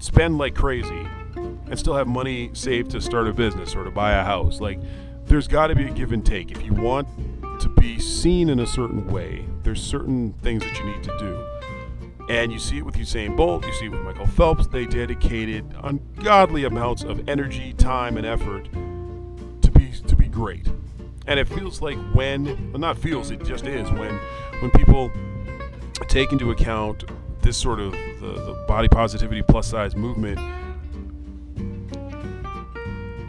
spend 0.00 0.38
like 0.38 0.54
crazy, 0.54 1.06
and 1.36 1.78
still 1.78 1.94
have 1.94 2.08
money 2.08 2.50
saved 2.54 2.90
to 2.92 3.00
start 3.00 3.28
a 3.28 3.32
business 3.32 3.76
or 3.76 3.84
to 3.84 3.90
buy 3.90 4.14
a 4.14 4.24
house. 4.24 4.60
Like 4.60 4.80
there's 5.26 5.48
got 5.48 5.68
to 5.68 5.74
be 5.74 5.86
a 5.86 5.90
give 5.90 6.12
and 6.12 6.24
take. 6.24 6.50
If 6.50 6.62
you 6.62 6.72
want 6.74 7.08
to 7.60 7.68
be 7.68 7.98
seen 7.98 8.48
in 8.48 8.60
a 8.60 8.66
certain 8.66 9.06
way, 9.06 9.46
there's 9.62 9.82
certain 9.82 10.32
things 10.34 10.62
that 10.62 10.78
you 10.78 10.84
need 10.84 11.02
to 11.02 11.18
do. 11.18 11.46
And 12.28 12.50
you 12.52 12.58
see 12.58 12.78
it 12.78 12.86
with 12.86 12.94
Usain 12.94 13.36
Bolt, 13.36 13.66
you 13.66 13.72
see 13.74 13.86
it 13.86 13.90
with 13.90 14.00
Michael 14.00 14.26
Phelps. 14.26 14.66
They 14.66 14.86
dedicated 14.86 15.66
ungodly 15.82 16.64
amounts 16.64 17.02
of 17.02 17.28
energy, 17.28 17.74
time, 17.74 18.16
and 18.16 18.26
effort 18.26 18.64
to 18.72 19.70
be 19.70 19.90
to 20.06 20.16
be 20.16 20.28
great. 20.28 20.66
And 21.26 21.38
it 21.38 21.48
feels 21.48 21.82
like 21.82 21.98
when, 22.14 22.72
well, 22.72 22.80
not 22.80 22.98
feels, 22.98 23.30
it 23.30 23.44
just 23.44 23.66
is 23.66 23.90
when 23.90 24.18
when 24.60 24.70
people 24.70 25.10
take 26.08 26.32
into 26.32 26.50
account 26.50 27.04
this 27.42 27.58
sort 27.58 27.78
of 27.78 27.92
the, 27.92 28.32
the 28.32 28.64
body 28.66 28.88
positivity 28.88 29.42
plus 29.42 29.66
size 29.66 29.94
movement. 29.94 30.38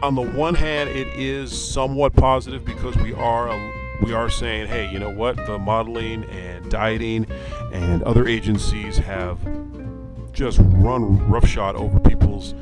On 0.02 0.14
the 0.14 0.22
one 0.22 0.54
hand, 0.54 0.90
it 0.90 1.08
is 1.08 1.50
somewhat 1.50 2.14
positive 2.14 2.64
because 2.64 2.96
we 2.96 3.14
are 3.14 3.48
a, 3.48 3.72
we 4.02 4.12
are 4.12 4.28
saying, 4.28 4.68
hey, 4.68 4.90
you 4.90 4.98
know 4.98 5.10
what? 5.10 5.36
The 5.46 5.58
modeling 5.58 6.24
and 6.24 6.70
dieting 6.70 7.26
and 7.72 8.02
other 8.02 8.28
agencies 8.28 8.98
have 8.98 9.38
just 10.32 10.58
run 10.62 11.28
roughshod 11.28 11.76
over 11.76 11.98
people's 11.98 12.54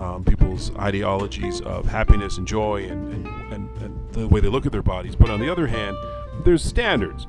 um, 0.00 0.24
people's 0.24 0.74
ideologies 0.76 1.60
of 1.60 1.86
happiness 1.86 2.36
and 2.36 2.46
joy 2.46 2.84
and, 2.88 3.12
and, 3.14 3.52
and, 3.52 3.82
and 3.82 4.12
the 4.12 4.26
way 4.26 4.40
they 4.40 4.48
look 4.48 4.66
at 4.66 4.72
their 4.72 4.82
bodies. 4.82 5.14
But 5.14 5.30
on 5.30 5.38
the 5.38 5.50
other 5.50 5.68
hand, 5.68 5.96
there's 6.44 6.64
standards, 6.64 7.28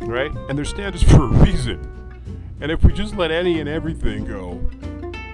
right? 0.00 0.32
And 0.48 0.58
there's 0.58 0.70
standards 0.70 1.04
for 1.10 1.24
a 1.24 1.28
reason. 1.28 1.86
And 2.60 2.72
if 2.72 2.82
we 2.82 2.92
just 2.92 3.14
let 3.14 3.30
any 3.30 3.60
and 3.60 3.68
everything 3.68 4.24
go, 4.24 4.60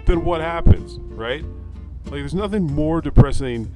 then 0.05 0.25
what 0.25 0.43
happens, 0.43 0.99
right? 1.01 1.45
Like, 2.07 2.21
there's 2.21 2.35
nothing 2.35 2.63
more 2.63 3.01
depressing 3.01 3.75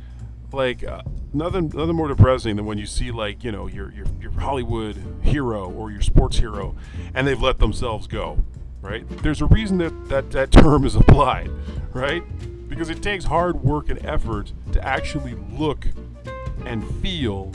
like 0.52 0.84
uh, 0.84 1.02
nothing 1.32 1.68
nothing 1.74 1.94
more 1.94 2.08
depressing 2.08 2.56
than 2.56 2.66
when 2.66 2.78
you 2.78 2.86
see 2.86 3.10
like 3.10 3.44
you 3.44 3.52
know 3.52 3.66
your, 3.66 3.92
your 3.92 4.06
your 4.20 4.32
Hollywood 4.32 4.96
hero 5.22 5.70
or 5.70 5.90
your 5.90 6.00
sports 6.00 6.38
hero 6.38 6.74
and 7.14 7.26
they've 7.26 7.40
let 7.40 7.58
themselves 7.58 8.06
go 8.06 8.38
right? 8.82 9.08
There's 9.22 9.42
a 9.42 9.46
reason 9.46 9.78
that 9.78 10.08
that, 10.08 10.30
that 10.32 10.50
term 10.50 10.84
is 10.84 10.96
applied 10.96 11.50
right? 11.92 12.22
Because 12.68 12.88
it 12.90 13.02
takes 13.02 13.24
hard 13.24 13.62
work 13.62 13.90
and 13.90 14.04
effort 14.04 14.52
to 14.72 14.84
actually 14.84 15.34
look 15.52 15.86
and 16.64 16.84
feel 17.00 17.52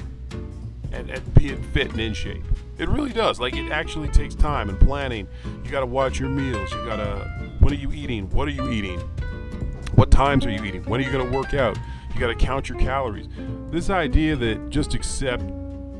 and, 0.91 1.09
and 1.09 1.33
being 1.33 1.61
fit 1.71 1.91
and 1.91 1.99
in 1.99 2.13
shape. 2.13 2.43
It 2.77 2.89
really 2.89 3.13
does. 3.13 3.39
Like 3.39 3.55
it 3.55 3.71
actually 3.71 4.09
takes 4.09 4.35
time 4.35 4.69
and 4.69 4.79
planning. 4.79 5.27
You 5.63 5.71
got 5.71 5.81
to 5.81 5.85
watch 5.85 6.19
your 6.19 6.29
meals. 6.29 6.71
You 6.71 6.85
got 6.85 6.97
to 6.97 7.51
what 7.59 7.71
are 7.71 7.75
you 7.75 7.91
eating? 7.91 8.29
What 8.31 8.47
are 8.47 8.51
you 8.51 8.69
eating 8.69 9.01
what 9.95 10.11
times 10.11 10.45
are 10.45 10.51
you 10.51 10.63
eating 10.63 10.83
when 10.83 10.99
are 10.99 11.03
you 11.03 11.11
going 11.11 11.29
to 11.29 11.35
work 11.35 11.53
out 11.53 11.77
you 12.15 12.21
got 12.21 12.27
to 12.27 12.35
count 12.35 12.69
your 12.69 12.79
calories. 12.79 13.27
This 13.71 13.89
idea 13.89 14.37
that 14.37 14.69
just 14.69 14.93
accept 14.93 15.43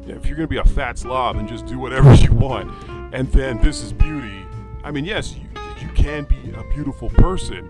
if 0.07 0.25
you're 0.25 0.37
going 0.37 0.47
to 0.47 0.47
be 0.47 0.57
a 0.57 0.63
fat 0.63 0.97
slob 0.97 1.35
and 1.35 1.47
just 1.47 1.65
do 1.65 1.77
whatever 1.77 2.13
you 2.15 2.31
want, 2.31 2.71
and 3.13 3.29
then 3.33 3.61
this 3.61 3.83
is 3.83 3.91
beauty. 3.91 4.45
I 4.83 4.91
mean, 4.91 5.03
yes, 5.03 5.35
you, 5.35 5.47
you 5.81 5.89
can 5.89 6.23
be 6.23 6.53
a 6.53 6.63
beautiful 6.73 7.09
person, 7.09 7.69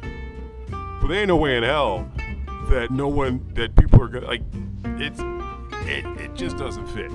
but 0.70 1.08
there 1.08 1.20
ain't 1.20 1.30
no 1.30 1.38
way 1.38 1.58
in 1.58 1.64
hell 1.64 2.08
that 2.70 2.92
no 2.92 3.08
one 3.08 3.44
that 3.56 3.76
people 3.76 4.02
are 4.02 4.08
gonna 4.08 4.28
like. 4.28 4.42
It's 4.86 5.20
it, 5.88 6.06
it 6.22 6.36
just 6.36 6.58
doesn't 6.58 6.88
fit 6.88 7.12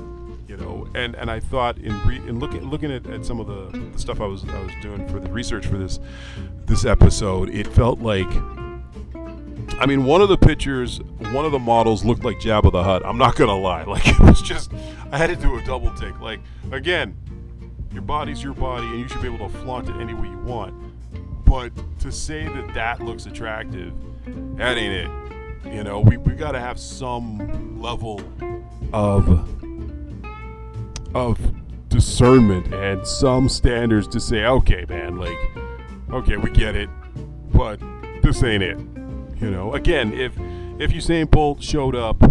you 0.47 0.57
know 0.57 0.87
and 0.95 1.15
and 1.17 1.31
i 1.31 1.39
thought 1.39 1.79
in 1.79 1.97
re, 2.07 2.17
in 2.17 2.39
looking 2.39 2.69
looking 2.69 2.91
at, 2.91 3.07
at 3.07 3.25
some 3.25 3.41
of 3.41 3.47
the, 3.47 3.79
the 3.79 3.99
stuff 3.99 4.21
i 4.21 4.27
was 4.27 4.45
i 4.49 4.63
was 4.63 4.73
doing 4.83 5.07
for 5.09 5.19
the 5.19 5.31
research 5.31 5.67
for 5.67 5.77
this 5.77 5.99
this 6.67 6.85
episode 6.85 7.49
it 7.51 7.67
felt 7.67 8.01
like 8.01 8.29
I 9.79 9.87
mean, 9.87 10.05
one 10.05 10.21
of 10.21 10.29
the 10.29 10.37
pictures, 10.37 11.01
one 11.33 11.45
of 11.45 11.53
the 11.53 11.59
models 11.59 12.05
looked 12.05 12.25
like 12.25 12.39
Jabba 12.39 12.71
the 12.73 12.83
Hutt. 12.83 13.05
I'm 13.05 13.19
not 13.19 13.37
gonna 13.37 13.57
lie, 13.59 13.85
like 13.85 14.07
it 14.07 14.19
was 14.21 14.43
just, 14.43 14.73
I 15.11 15.19
had 15.19 15.29
to 15.29 15.37
do 15.37 15.57
a 15.57 15.63
double 15.65 15.93
take. 15.95 16.19
Like 16.21 16.41
again, 16.73 17.17
your 17.93 18.03
body's 18.03 18.43
your 18.43 18.55
body, 18.55 18.87
and 18.87 19.01
you 19.01 19.09
should 19.09 19.23
be 19.23 19.29
able 19.29 19.49
to 19.49 19.59
flaunt 19.59 19.89
it 19.89 19.97
any 19.97 20.15
way 20.15 20.29
you 20.29 20.39
want. 20.39 20.75
But 21.45 21.73
to 22.01 22.13
say 22.13 22.45
that 22.45 22.75
that 22.75 23.01
looks 23.01 23.27
attractive, 23.27 23.93
that 24.57 24.77
ain't 24.79 25.09
it. 25.09 25.73
You 25.75 25.85
know, 25.85 26.01
we 26.01 26.17
we 26.17 26.35
got 26.35 26.53
to 26.53 26.61
have 26.61 26.79
some 26.79 27.81
level 27.81 28.21
of 28.93 29.49
of 31.15 31.39
discernment 31.89 32.73
and 32.73 33.07
some 33.07 33.49
standards 33.49 34.07
to 34.09 34.21
say, 34.21 34.45
okay, 34.47 34.85
man, 34.89 35.17
like, 35.17 35.37
okay, 36.13 36.37
we 36.37 36.51
get 36.51 36.77
it, 36.77 36.89
but 37.53 37.81
this 38.23 38.43
ain't 38.43 38.63
it. 38.63 38.79
You 39.41 39.51
know, 39.51 39.75
again, 39.75 40.13
if 40.13 40.33
if 40.79 40.93
Usain 40.93 41.31
Bolt 41.31 41.63
showed 41.63 41.95
up 41.95 42.23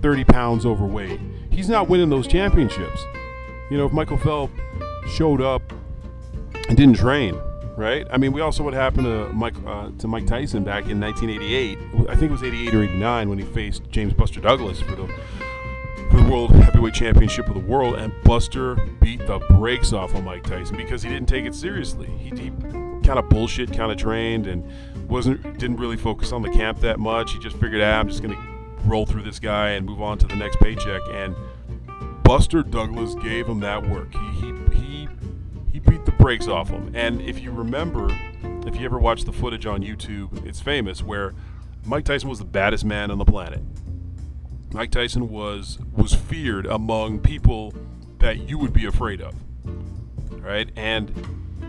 30 0.00 0.24
pounds 0.24 0.64
overweight, 0.64 1.20
he's 1.50 1.68
not 1.68 1.88
winning 1.88 2.10
those 2.10 2.26
championships. 2.26 3.04
You 3.70 3.76
know, 3.76 3.86
if 3.86 3.92
Michael 3.92 4.18
Phelps 4.18 4.52
showed 5.08 5.40
up 5.40 5.72
and 6.68 6.76
didn't 6.76 6.96
train, 6.96 7.38
right? 7.76 8.06
I 8.10 8.18
mean, 8.18 8.32
we 8.32 8.40
also 8.40 8.62
what 8.62 8.74
happened 8.74 9.04
to 9.04 9.32
Mike 9.32 9.54
uh, 9.66 9.90
to 9.98 10.08
Mike 10.08 10.26
Tyson 10.26 10.64
back 10.64 10.88
in 10.88 11.00
1988. 11.00 11.78
I 12.08 12.14
think 12.14 12.30
it 12.30 12.32
was 12.32 12.42
88 12.42 12.74
or 12.74 12.82
89 12.84 13.28
when 13.28 13.38
he 13.38 13.44
faced 13.44 13.88
James 13.90 14.12
Buster 14.12 14.40
Douglas 14.40 14.80
for 14.80 14.94
the 14.94 15.06
for 16.10 16.22
the 16.22 16.28
World 16.30 16.52
Heavyweight 16.52 16.94
Championship 16.94 17.48
of 17.48 17.54
the 17.54 17.60
world, 17.60 17.96
and 17.96 18.12
Buster 18.22 18.76
beat 19.00 19.26
the 19.26 19.38
brakes 19.50 19.92
off 19.92 20.14
of 20.14 20.24
Mike 20.24 20.44
Tyson 20.44 20.76
because 20.76 21.02
he 21.02 21.08
didn't 21.08 21.28
take 21.28 21.44
it 21.44 21.54
seriously. 21.54 22.06
He, 22.06 22.30
he 22.30 22.50
kind 23.04 23.18
of 23.18 23.28
bullshit, 23.28 23.72
kind 23.72 23.90
of 23.90 23.98
trained, 23.98 24.46
and 24.46 24.64
wasn't 25.08 25.42
didn't 25.58 25.78
really 25.78 25.96
focus 25.96 26.32
on 26.32 26.42
the 26.42 26.50
camp 26.50 26.80
that 26.80 26.98
much. 26.98 27.32
He 27.32 27.38
just 27.38 27.56
figured, 27.56 27.80
ah, 27.80 27.98
I'm 27.98 28.08
just 28.08 28.22
gonna 28.22 28.38
roll 28.84 29.06
through 29.06 29.22
this 29.22 29.38
guy 29.38 29.70
and 29.70 29.86
move 29.86 30.00
on 30.00 30.18
to 30.18 30.26
the 30.26 30.36
next 30.36 30.60
paycheck. 30.60 31.02
And 31.10 31.34
Buster 32.22 32.62
Douglas 32.62 33.14
gave 33.16 33.46
him 33.46 33.60
that 33.60 33.88
work. 33.88 34.12
He 34.12 34.30
he 34.40 34.52
he, 34.74 35.08
he 35.72 35.80
beat 35.80 36.04
the 36.04 36.12
brakes 36.12 36.46
off 36.46 36.68
him. 36.68 36.92
And 36.94 37.20
if 37.22 37.40
you 37.40 37.50
remember, 37.50 38.08
if 38.66 38.76
you 38.76 38.84
ever 38.84 38.98
watch 38.98 39.24
the 39.24 39.32
footage 39.32 39.66
on 39.66 39.82
YouTube, 39.82 40.46
it's 40.46 40.60
famous 40.60 41.02
where 41.02 41.34
Mike 41.86 42.04
Tyson 42.04 42.28
was 42.28 42.38
the 42.38 42.44
baddest 42.44 42.84
man 42.84 43.10
on 43.10 43.18
the 43.18 43.24
planet. 43.24 43.60
Mike 44.72 44.90
Tyson 44.90 45.30
was 45.30 45.78
was 45.96 46.14
feared 46.14 46.66
among 46.66 47.20
people 47.20 47.72
that 48.18 48.48
you 48.48 48.58
would 48.58 48.72
be 48.72 48.84
afraid 48.84 49.20
of. 49.22 49.34
Right? 50.30 50.70
And 50.76 51.10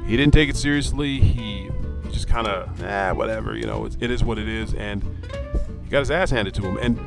he 0.06 0.17
didn't 0.17 0.34
take 0.34 0.49
it 0.49 0.58
seriously. 0.58 1.19
He 1.19 1.69
just 2.12 2.28
kind 2.28 2.48
of, 2.48 2.84
ah, 2.84 3.13
whatever, 3.13 3.56
you 3.56 3.65
know, 3.65 3.86
it 3.86 4.12
is 4.12 4.24
what 4.24 4.38
it 4.38 4.48
is. 4.48 4.74
And 4.74 5.04
he 5.84 5.89
got 5.89 6.00
his 6.00 6.12
ass 6.12 6.32
handed 6.32 6.54
to 6.56 6.62
him. 6.62 6.78
And 6.78 6.98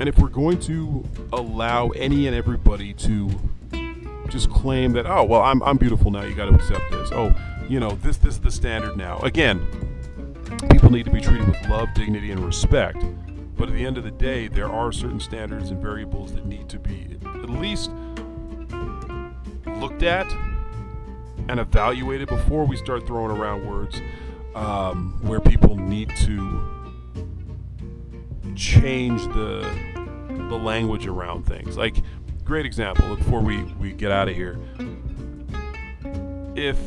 and 0.00 0.08
if 0.08 0.18
we're 0.18 0.28
going 0.28 0.60
to 0.60 1.04
allow 1.32 1.88
any 1.88 2.28
and 2.28 2.36
everybody 2.36 2.92
to 2.94 3.30
just 4.28 4.50
claim 4.50 4.92
that, 4.92 5.06
oh, 5.06 5.24
well, 5.24 5.42
I'm, 5.42 5.62
I'm 5.62 5.76
beautiful 5.76 6.10
now, 6.10 6.22
you 6.22 6.34
got 6.34 6.46
to 6.46 6.54
accept 6.54 6.90
this. 6.90 7.10
Oh, 7.12 7.34
you 7.68 7.80
know, 7.80 7.90
this, 8.02 8.16
this 8.18 8.34
is 8.34 8.40
the 8.40 8.50
standard 8.50 8.96
now. 8.96 9.18
Again, 9.20 9.66
people 10.70 10.90
need 10.92 11.04
to 11.06 11.10
be 11.10 11.20
treated 11.20 11.48
with 11.48 11.60
love, 11.68 11.88
dignity, 11.94 12.30
and 12.30 12.44
respect. 12.44 13.04
But 13.56 13.68
at 13.68 13.74
the 13.74 13.84
end 13.84 13.98
of 13.98 14.04
the 14.04 14.12
day, 14.12 14.46
there 14.46 14.70
are 14.70 14.92
certain 14.92 15.18
standards 15.18 15.70
and 15.70 15.82
variables 15.82 16.32
that 16.34 16.46
need 16.46 16.68
to 16.68 16.78
be 16.78 17.18
at 17.24 17.50
least 17.50 17.90
looked 19.66 20.02
at 20.04 20.30
and 21.48 21.58
evaluated 21.58 22.28
before 22.28 22.66
we 22.66 22.76
start 22.76 23.06
throwing 23.06 23.36
around 23.36 23.66
words 23.66 24.00
um, 24.54 25.18
where 25.22 25.40
people 25.40 25.76
need 25.76 26.10
to 26.16 26.78
change 28.54 29.22
the 29.28 29.68
the 30.48 30.56
language 30.56 31.06
around 31.06 31.44
things. 31.46 31.76
Like, 31.76 32.02
great 32.44 32.64
example 32.64 33.14
before 33.14 33.42
we, 33.42 33.62
we 33.74 33.92
get 33.92 34.10
out 34.10 34.28
of 34.28 34.34
here. 34.34 34.58
If 36.54 36.78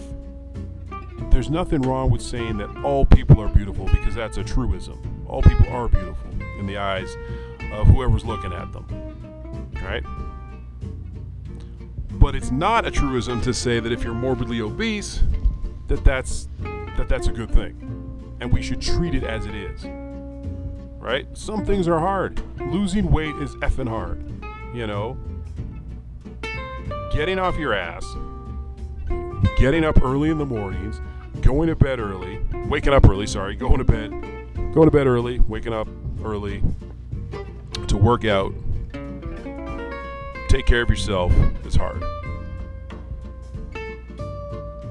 there's 1.30 1.50
nothing 1.50 1.82
wrong 1.84 2.10
with 2.10 2.22
saying 2.22 2.58
that 2.58 2.70
all 2.84 3.06
people 3.06 3.40
are 3.42 3.48
beautiful 3.48 3.86
because 3.86 4.16
that's 4.16 4.38
a 4.38 4.44
truism. 4.44 5.26
All 5.28 5.42
people 5.42 5.68
are 5.70 5.88
beautiful 5.88 6.30
in 6.60 6.66
the 6.66 6.78
eyes 6.78 7.16
of 7.74 7.88
whoever's 7.88 8.26
looking 8.26 8.52
at 8.52 8.74
them. 8.74 8.86
Right? 9.84 10.04
But 12.12 12.36
it's 12.36 12.52
not 12.52 12.86
a 12.86 12.92
truism 12.92 13.42
to 13.42 13.54
say 13.54 13.80
that 13.80 13.92
if 13.92 14.04
you're 14.04 14.14
morbidly 14.14 14.62
obese, 14.62 15.24
that 15.88 16.04
that's 16.04 16.50
that 17.02 17.10
that's 17.10 17.28
a 17.28 17.32
good 17.32 17.52
thing. 17.52 18.38
And 18.40 18.52
we 18.52 18.62
should 18.62 18.82
treat 18.82 19.14
it 19.14 19.24
as 19.24 19.46
it 19.46 19.56
is 19.56 19.86
right? 21.02 21.26
Some 21.36 21.66
things 21.66 21.88
are 21.88 22.00
hard. 22.00 22.42
Losing 22.60 23.12
weight 23.12 23.36
is 23.38 23.56
effing 23.56 23.90
hard, 23.90 24.24
you 24.74 24.88
know? 24.88 25.18
Getting 27.12 27.40
off 27.40 27.58
your 27.58 27.74
ass, 27.74 28.06
getting 29.58 29.84
up 29.84 30.02
early 30.02 30.30
in 30.30 30.38
the 30.38 30.46
mornings, 30.46 31.02
going 31.42 31.68
to 31.68 31.76
bed 31.76 32.00
early, 32.00 32.40
waking 32.68 32.94
up 32.94 33.10
early, 33.10 33.28
sorry, 33.28 33.56
going 33.56 33.80
to 33.80 33.84
bed, 33.84 34.12
going 34.74 34.86
to 34.86 34.92
bed 34.92 35.08
early, 35.08 35.40
waking 35.40 35.74
up 35.74 35.88
early 36.24 36.64
to 37.88 37.98
work 37.98 38.24
out, 38.24 38.54
take 40.48 40.66
care 40.66 40.84
of 40.84 40.90
yourself 40.90 41.34
is 41.66 41.76
hard. 41.76 42.02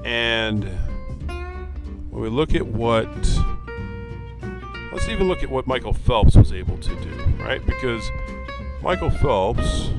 And 0.03 0.69
when 2.11 2.21
we 2.21 2.29
look 2.29 2.53
at 2.53 2.65
what 2.65 3.07
Let's 4.91 5.07
even 5.07 5.27
look 5.29 5.41
at 5.41 5.49
what 5.49 5.65
Michael 5.65 5.93
Phelps 5.93 6.35
was 6.35 6.51
able 6.51 6.77
to 6.77 6.95
do, 7.01 7.09
right? 7.39 7.65
Because 7.65 8.03
Michael 8.83 9.09
Phelps 9.09 9.89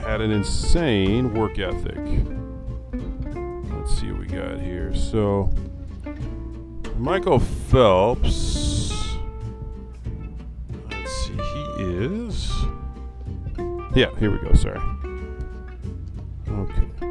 had 0.00 0.20
an 0.20 0.32
insane 0.32 1.32
work 1.32 1.58
ethic. 1.58 1.96
Let's 3.70 3.98
see 3.98 4.10
what 4.10 4.20
we 4.20 4.26
got 4.26 4.60
here. 4.60 4.92
So, 4.94 5.50
Michael 6.96 7.38
Phelps, 7.38 8.92
let's 10.90 11.12
see, 11.24 11.34
he 11.34 11.84
is. 11.84 12.52
Yeah, 13.94 14.14
here 14.18 14.32
we 14.32 14.38
go, 14.46 14.52
sorry. 14.54 14.80
Okay. 16.48 17.01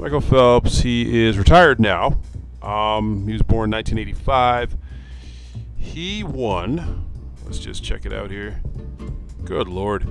Michael 0.00 0.22
Phelps, 0.22 0.78
he 0.80 1.26
is 1.26 1.36
retired 1.36 1.78
now. 1.78 2.18
Um, 2.62 3.26
he 3.26 3.34
was 3.34 3.42
born 3.42 3.70
1985. 3.70 4.74
He 5.76 6.24
won. 6.24 7.04
Let's 7.44 7.58
just 7.58 7.84
check 7.84 8.06
it 8.06 8.12
out 8.12 8.30
here. 8.30 8.62
Good 9.44 9.68
lord. 9.68 10.06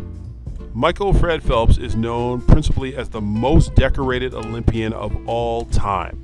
Michael 0.76 1.12
Fred 1.12 1.42
Phelps 1.42 1.80
is 1.80 1.96
known 1.96 2.40
principally 2.42 2.96
as 2.96 3.10
the 3.10 3.20
most 3.20 3.74
decorated 3.74 4.36
Olympian 4.36 4.94
of 4.94 5.28
all 5.28 5.66
time. 5.66 6.22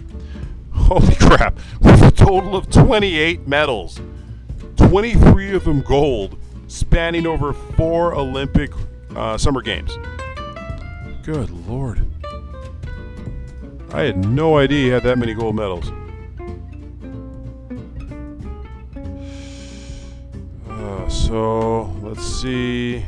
Holy 0.71 1.15
crap, 1.19 1.57
with 1.81 2.03
a 2.03 2.11
total 2.11 2.55
of 2.55 2.69
28 2.69 3.47
medals, 3.47 3.99
23 4.75 5.55
of 5.55 5.63
them 5.63 5.81
gold, 5.81 6.37
spanning 6.67 7.25
over 7.25 7.51
four 7.51 8.13
Olympic 8.13 8.71
uh, 9.15 9.39
Summer 9.39 9.63
Games. 9.63 9.97
Good 11.23 11.49
lord. 11.67 12.05
I 13.95 14.03
had 14.03 14.25
no 14.25 14.57
idea 14.57 14.77
he 14.77 14.87
had 14.89 15.03
that 15.03 15.17
many 15.17 15.33
gold 15.33 15.55
medals. 15.55 15.89
So 21.07 21.83
let's 22.01 22.23
see. 22.23 23.03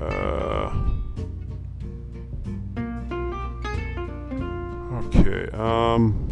Uh, 0.00 0.70
okay. 5.02 5.48
Um. 5.56 6.28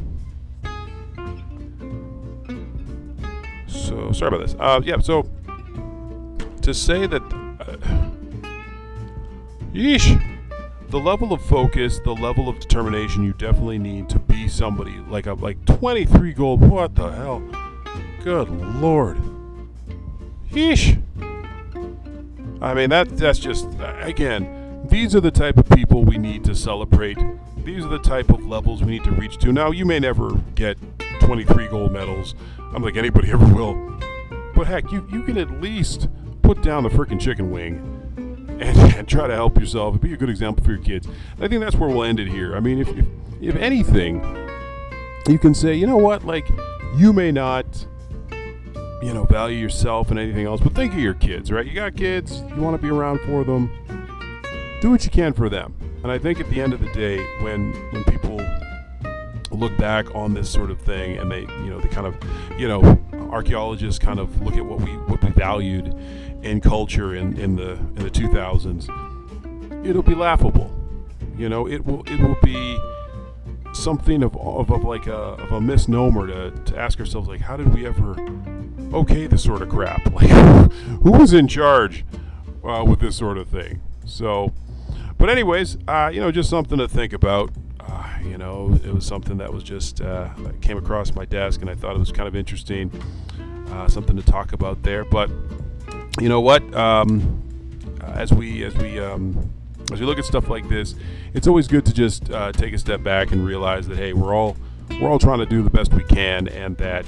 So 3.66 4.12
sorry 4.12 4.28
about 4.28 4.40
this. 4.46 4.54
Uh, 4.60 4.80
yeah. 4.84 4.98
So 5.00 5.28
to 6.62 6.74
say 6.74 7.06
that. 7.06 7.39
Yeesh 9.72 10.26
the 10.88 10.98
level 10.98 11.32
of 11.32 11.40
focus, 11.42 12.00
the 12.00 12.12
level 12.12 12.48
of 12.48 12.58
determination 12.58 13.22
you 13.22 13.32
definitely 13.34 13.78
need 13.78 14.08
to 14.08 14.18
be 14.18 14.48
somebody 14.48 14.98
like 15.08 15.26
a 15.26 15.34
like 15.34 15.64
23 15.64 16.32
gold. 16.32 16.60
What 16.68 16.96
the 16.96 17.10
hell? 17.10 17.42
Good 18.24 18.50
lord. 18.76 19.18
Yeesh. 20.50 21.00
I 22.60 22.74
mean 22.74 22.90
that 22.90 23.16
that's 23.16 23.38
just 23.38 23.68
again, 24.00 24.86
these 24.88 25.14
are 25.14 25.20
the 25.20 25.30
type 25.30 25.56
of 25.56 25.68
people 25.68 26.04
we 26.04 26.18
need 26.18 26.44
to 26.44 26.54
celebrate 26.54 27.18
these 27.64 27.84
are 27.84 27.88
the 27.88 27.98
type 27.98 28.30
of 28.30 28.46
levels 28.46 28.82
we 28.82 28.92
need 28.92 29.04
to 29.04 29.12
reach 29.12 29.38
to. 29.38 29.52
Now, 29.52 29.70
you 29.70 29.84
may 29.84 29.98
never 29.98 30.34
get 30.54 30.78
23 31.20 31.68
gold 31.68 31.92
medals. 31.92 32.34
I'm 32.74 32.82
like 32.82 32.96
anybody 32.96 33.30
ever 33.32 33.46
will. 33.46 33.74
But 34.54 34.66
heck, 34.66 34.90
you, 34.90 35.06
you 35.12 35.22
can 35.22 35.36
at 35.38 35.60
least 35.60 36.08
put 36.42 36.62
down 36.62 36.82
the 36.84 36.88
freaking 36.88 37.20
chicken 37.20 37.50
wing 37.50 37.99
and, 38.60 38.78
and, 38.96 39.08
try 39.08 39.26
to 39.26 39.34
help 39.34 39.58
yourself 39.58 39.94
and 39.94 40.00
be 40.00 40.12
a 40.12 40.16
good 40.16 40.30
example 40.30 40.64
for 40.64 40.72
your 40.72 40.82
kids. 40.82 41.08
I 41.40 41.48
think 41.48 41.60
that's 41.60 41.76
where 41.76 41.88
we'll 41.88 42.04
end 42.04 42.20
it 42.20 42.28
here. 42.28 42.54
I 42.54 42.60
mean, 42.60 42.78
if, 42.78 42.88
if, 42.88 43.06
if 43.40 43.56
anything, 43.56 44.22
you 45.26 45.38
can 45.38 45.54
say, 45.54 45.74
you 45.74 45.86
know 45.86 45.96
what, 45.96 46.24
like, 46.24 46.48
you 46.96 47.12
may 47.12 47.32
not, 47.32 47.86
you 49.02 49.14
know, 49.14 49.24
value 49.24 49.58
yourself 49.58 50.10
and 50.10 50.18
anything 50.18 50.46
else, 50.46 50.60
but 50.60 50.74
think 50.74 50.92
of 50.92 50.98
your 50.98 51.14
kids, 51.14 51.50
right? 51.50 51.66
You 51.66 51.74
got 51.74 51.96
kids, 51.96 52.42
you 52.54 52.60
want 52.60 52.76
to 52.76 52.82
be 52.82 52.90
around 52.90 53.20
for 53.20 53.44
them. 53.44 53.70
Do 54.80 54.90
what 54.90 55.04
you 55.04 55.10
can 55.10 55.32
for 55.32 55.48
them. 55.48 55.74
And 56.02 56.10
I 56.10 56.18
think 56.18 56.40
at 56.40 56.48
the 56.48 56.60
end 56.60 56.72
of 56.72 56.80
the 56.80 56.90
day, 56.92 57.18
when 57.42 57.72
when 57.92 58.04
people 58.04 58.40
look 59.50 59.76
back 59.76 60.14
on 60.14 60.32
this 60.32 60.48
sort 60.48 60.70
of 60.70 60.80
thing 60.80 61.18
and 61.18 61.30
they, 61.30 61.40
you 61.40 61.66
know, 61.70 61.78
they 61.78 61.88
kind 61.88 62.06
of, 62.06 62.16
you 62.58 62.66
know, 62.66 62.80
archaeologists 63.30 63.98
kind 63.98 64.18
of 64.18 64.40
look 64.40 64.56
at 64.56 64.64
what 64.64 64.80
we 64.80 64.90
what 64.96 65.22
we 65.22 65.30
valued 65.30 65.94
in 66.42 66.60
culture 66.60 67.14
in, 67.14 67.38
in 67.38 67.56
the 67.56 67.72
in 67.72 67.96
the 67.96 68.10
2000s, 68.10 69.86
it'll 69.86 70.02
be 70.02 70.14
laughable. 70.14 70.70
You 71.36 71.48
know, 71.48 71.66
it 71.66 71.84
will 71.84 72.02
it 72.06 72.20
will 72.20 72.36
be 72.42 72.78
something 73.72 74.22
of, 74.22 74.36
of, 74.36 74.70
of 74.70 74.84
like 74.84 75.06
a, 75.06 75.14
of 75.14 75.52
a 75.52 75.60
misnomer 75.60 76.26
to, 76.26 76.50
to 76.64 76.76
ask 76.76 76.98
ourselves 76.98 77.28
like 77.28 77.40
how 77.40 77.56
did 77.56 77.72
we 77.72 77.86
ever 77.86 78.16
okay 78.92 79.28
this 79.28 79.44
sort 79.44 79.62
of 79.62 79.68
crap 79.68 80.04
like 80.12 80.28
who 80.28 81.12
was 81.12 81.32
in 81.32 81.46
charge 81.46 82.04
uh, 82.64 82.84
with 82.84 82.98
this 82.98 83.14
sort 83.14 83.38
of 83.38 83.46
thing 83.46 83.80
so 84.04 84.52
but 85.20 85.28
anyways, 85.28 85.76
uh, 85.86 86.10
you 86.10 86.18
know, 86.18 86.32
just 86.32 86.48
something 86.48 86.78
to 86.78 86.88
think 86.88 87.12
about. 87.12 87.50
Uh, 87.78 88.08
you 88.24 88.38
know, 88.38 88.80
it 88.82 88.94
was 88.94 89.04
something 89.04 89.36
that 89.36 89.52
was 89.52 89.62
just 89.62 90.00
uh, 90.00 90.30
came 90.62 90.78
across 90.78 91.14
my 91.14 91.26
desk, 91.26 91.60
and 91.60 91.68
I 91.68 91.74
thought 91.74 91.94
it 91.94 91.98
was 91.98 92.10
kind 92.10 92.26
of 92.26 92.34
interesting, 92.34 92.90
uh, 93.68 93.86
something 93.86 94.16
to 94.16 94.22
talk 94.22 94.54
about 94.54 94.82
there. 94.82 95.04
But 95.04 95.30
you 96.18 96.28
know 96.28 96.40
what? 96.40 96.74
Um, 96.74 97.42
as 98.02 98.32
we 98.32 98.64
as 98.64 98.74
we 98.76 98.98
um, 98.98 99.50
as 99.92 100.00
we 100.00 100.06
look 100.06 100.18
at 100.18 100.24
stuff 100.24 100.48
like 100.48 100.68
this, 100.68 100.94
it's 101.34 101.46
always 101.46 101.68
good 101.68 101.86
to 101.86 101.92
just 101.92 102.30
uh, 102.30 102.52
take 102.52 102.74
a 102.74 102.78
step 102.78 103.02
back 103.02 103.32
and 103.32 103.44
realize 103.44 103.86
that 103.88 103.98
hey, 103.98 104.12
we're 104.12 104.34
all 104.34 104.56
we're 105.00 105.08
all 105.08 105.18
trying 105.18 105.38
to 105.38 105.46
do 105.46 105.62
the 105.62 105.70
best 105.70 105.92
we 105.94 106.04
can, 106.04 106.48
and 106.48 106.76
that 106.78 107.06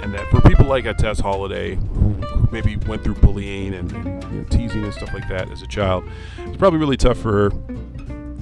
and 0.00 0.12
that 0.14 0.28
for 0.30 0.40
people 0.42 0.66
like 0.66 0.84
a 0.84 0.94
Tess 0.94 1.20
Holliday, 1.20 1.76
who 1.76 2.48
maybe 2.52 2.76
went 2.76 3.02
through 3.02 3.14
bullying 3.14 3.74
and, 3.74 3.90
you 3.92 3.98
know, 3.98 4.44
teasing 4.50 4.84
and 4.84 4.92
stuff 4.92 5.12
like 5.12 5.28
that 5.28 5.50
as 5.50 5.62
a 5.62 5.66
child, 5.66 6.04
it's 6.38 6.56
probably 6.56 6.78
really 6.78 6.96
tough 6.96 7.18
for 7.18 7.32
her. 7.32 7.46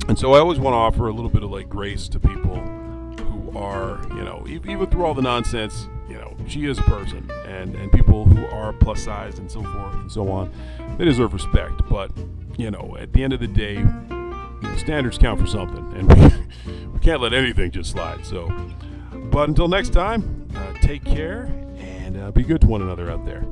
And 0.08 0.18
so 0.18 0.34
I 0.34 0.40
always 0.40 0.58
want 0.58 0.74
to 0.74 0.78
offer 0.78 1.08
a 1.08 1.12
little 1.12 1.30
bit 1.30 1.42
of 1.42 1.50
like 1.50 1.68
grace 1.68 2.08
to 2.08 2.20
people 2.20 2.56
are, 3.56 4.00
you 4.08 4.24
know, 4.24 4.44
even 4.48 4.86
through 4.86 5.04
all 5.04 5.14
the 5.14 5.22
nonsense, 5.22 5.88
you 6.08 6.16
know, 6.16 6.36
she 6.46 6.66
is 6.66 6.78
a 6.78 6.82
person, 6.82 7.30
and 7.46 7.74
and 7.76 7.90
people 7.92 8.24
who 8.24 8.44
are 8.46 8.72
plus 8.72 9.02
sized 9.02 9.38
and 9.38 9.50
so 9.50 9.62
forth 9.62 9.94
and 9.94 10.12
so 10.12 10.28
on, 10.30 10.52
they 10.98 11.04
deserve 11.04 11.32
respect. 11.32 11.82
But 11.88 12.10
you 12.56 12.70
know, 12.70 12.96
at 12.98 13.12
the 13.12 13.22
end 13.22 13.32
of 13.32 13.40
the 13.40 13.48
day, 13.48 13.74
you 13.74 13.84
know, 13.84 14.76
standards 14.76 15.18
count 15.18 15.40
for 15.40 15.46
something, 15.46 15.92
and 15.96 16.12
we, 16.66 16.86
we 16.86 16.98
can't 17.00 17.20
let 17.20 17.32
anything 17.32 17.70
just 17.70 17.90
slide. 17.90 18.24
So, 18.24 18.52
but 19.30 19.48
until 19.48 19.68
next 19.68 19.90
time, 19.90 20.48
uh, 20.54 20.72
take 20.80 21.04
care 21.04 21.44
and 21.78 22.16
uh, 22.16 22.30
be 22.30 22.42
good 22.42 22.60
to 22.60 22.66
one 22.66 22.82
another 22.82 23.10
out 23.10 23.24
there. 23.24 23.44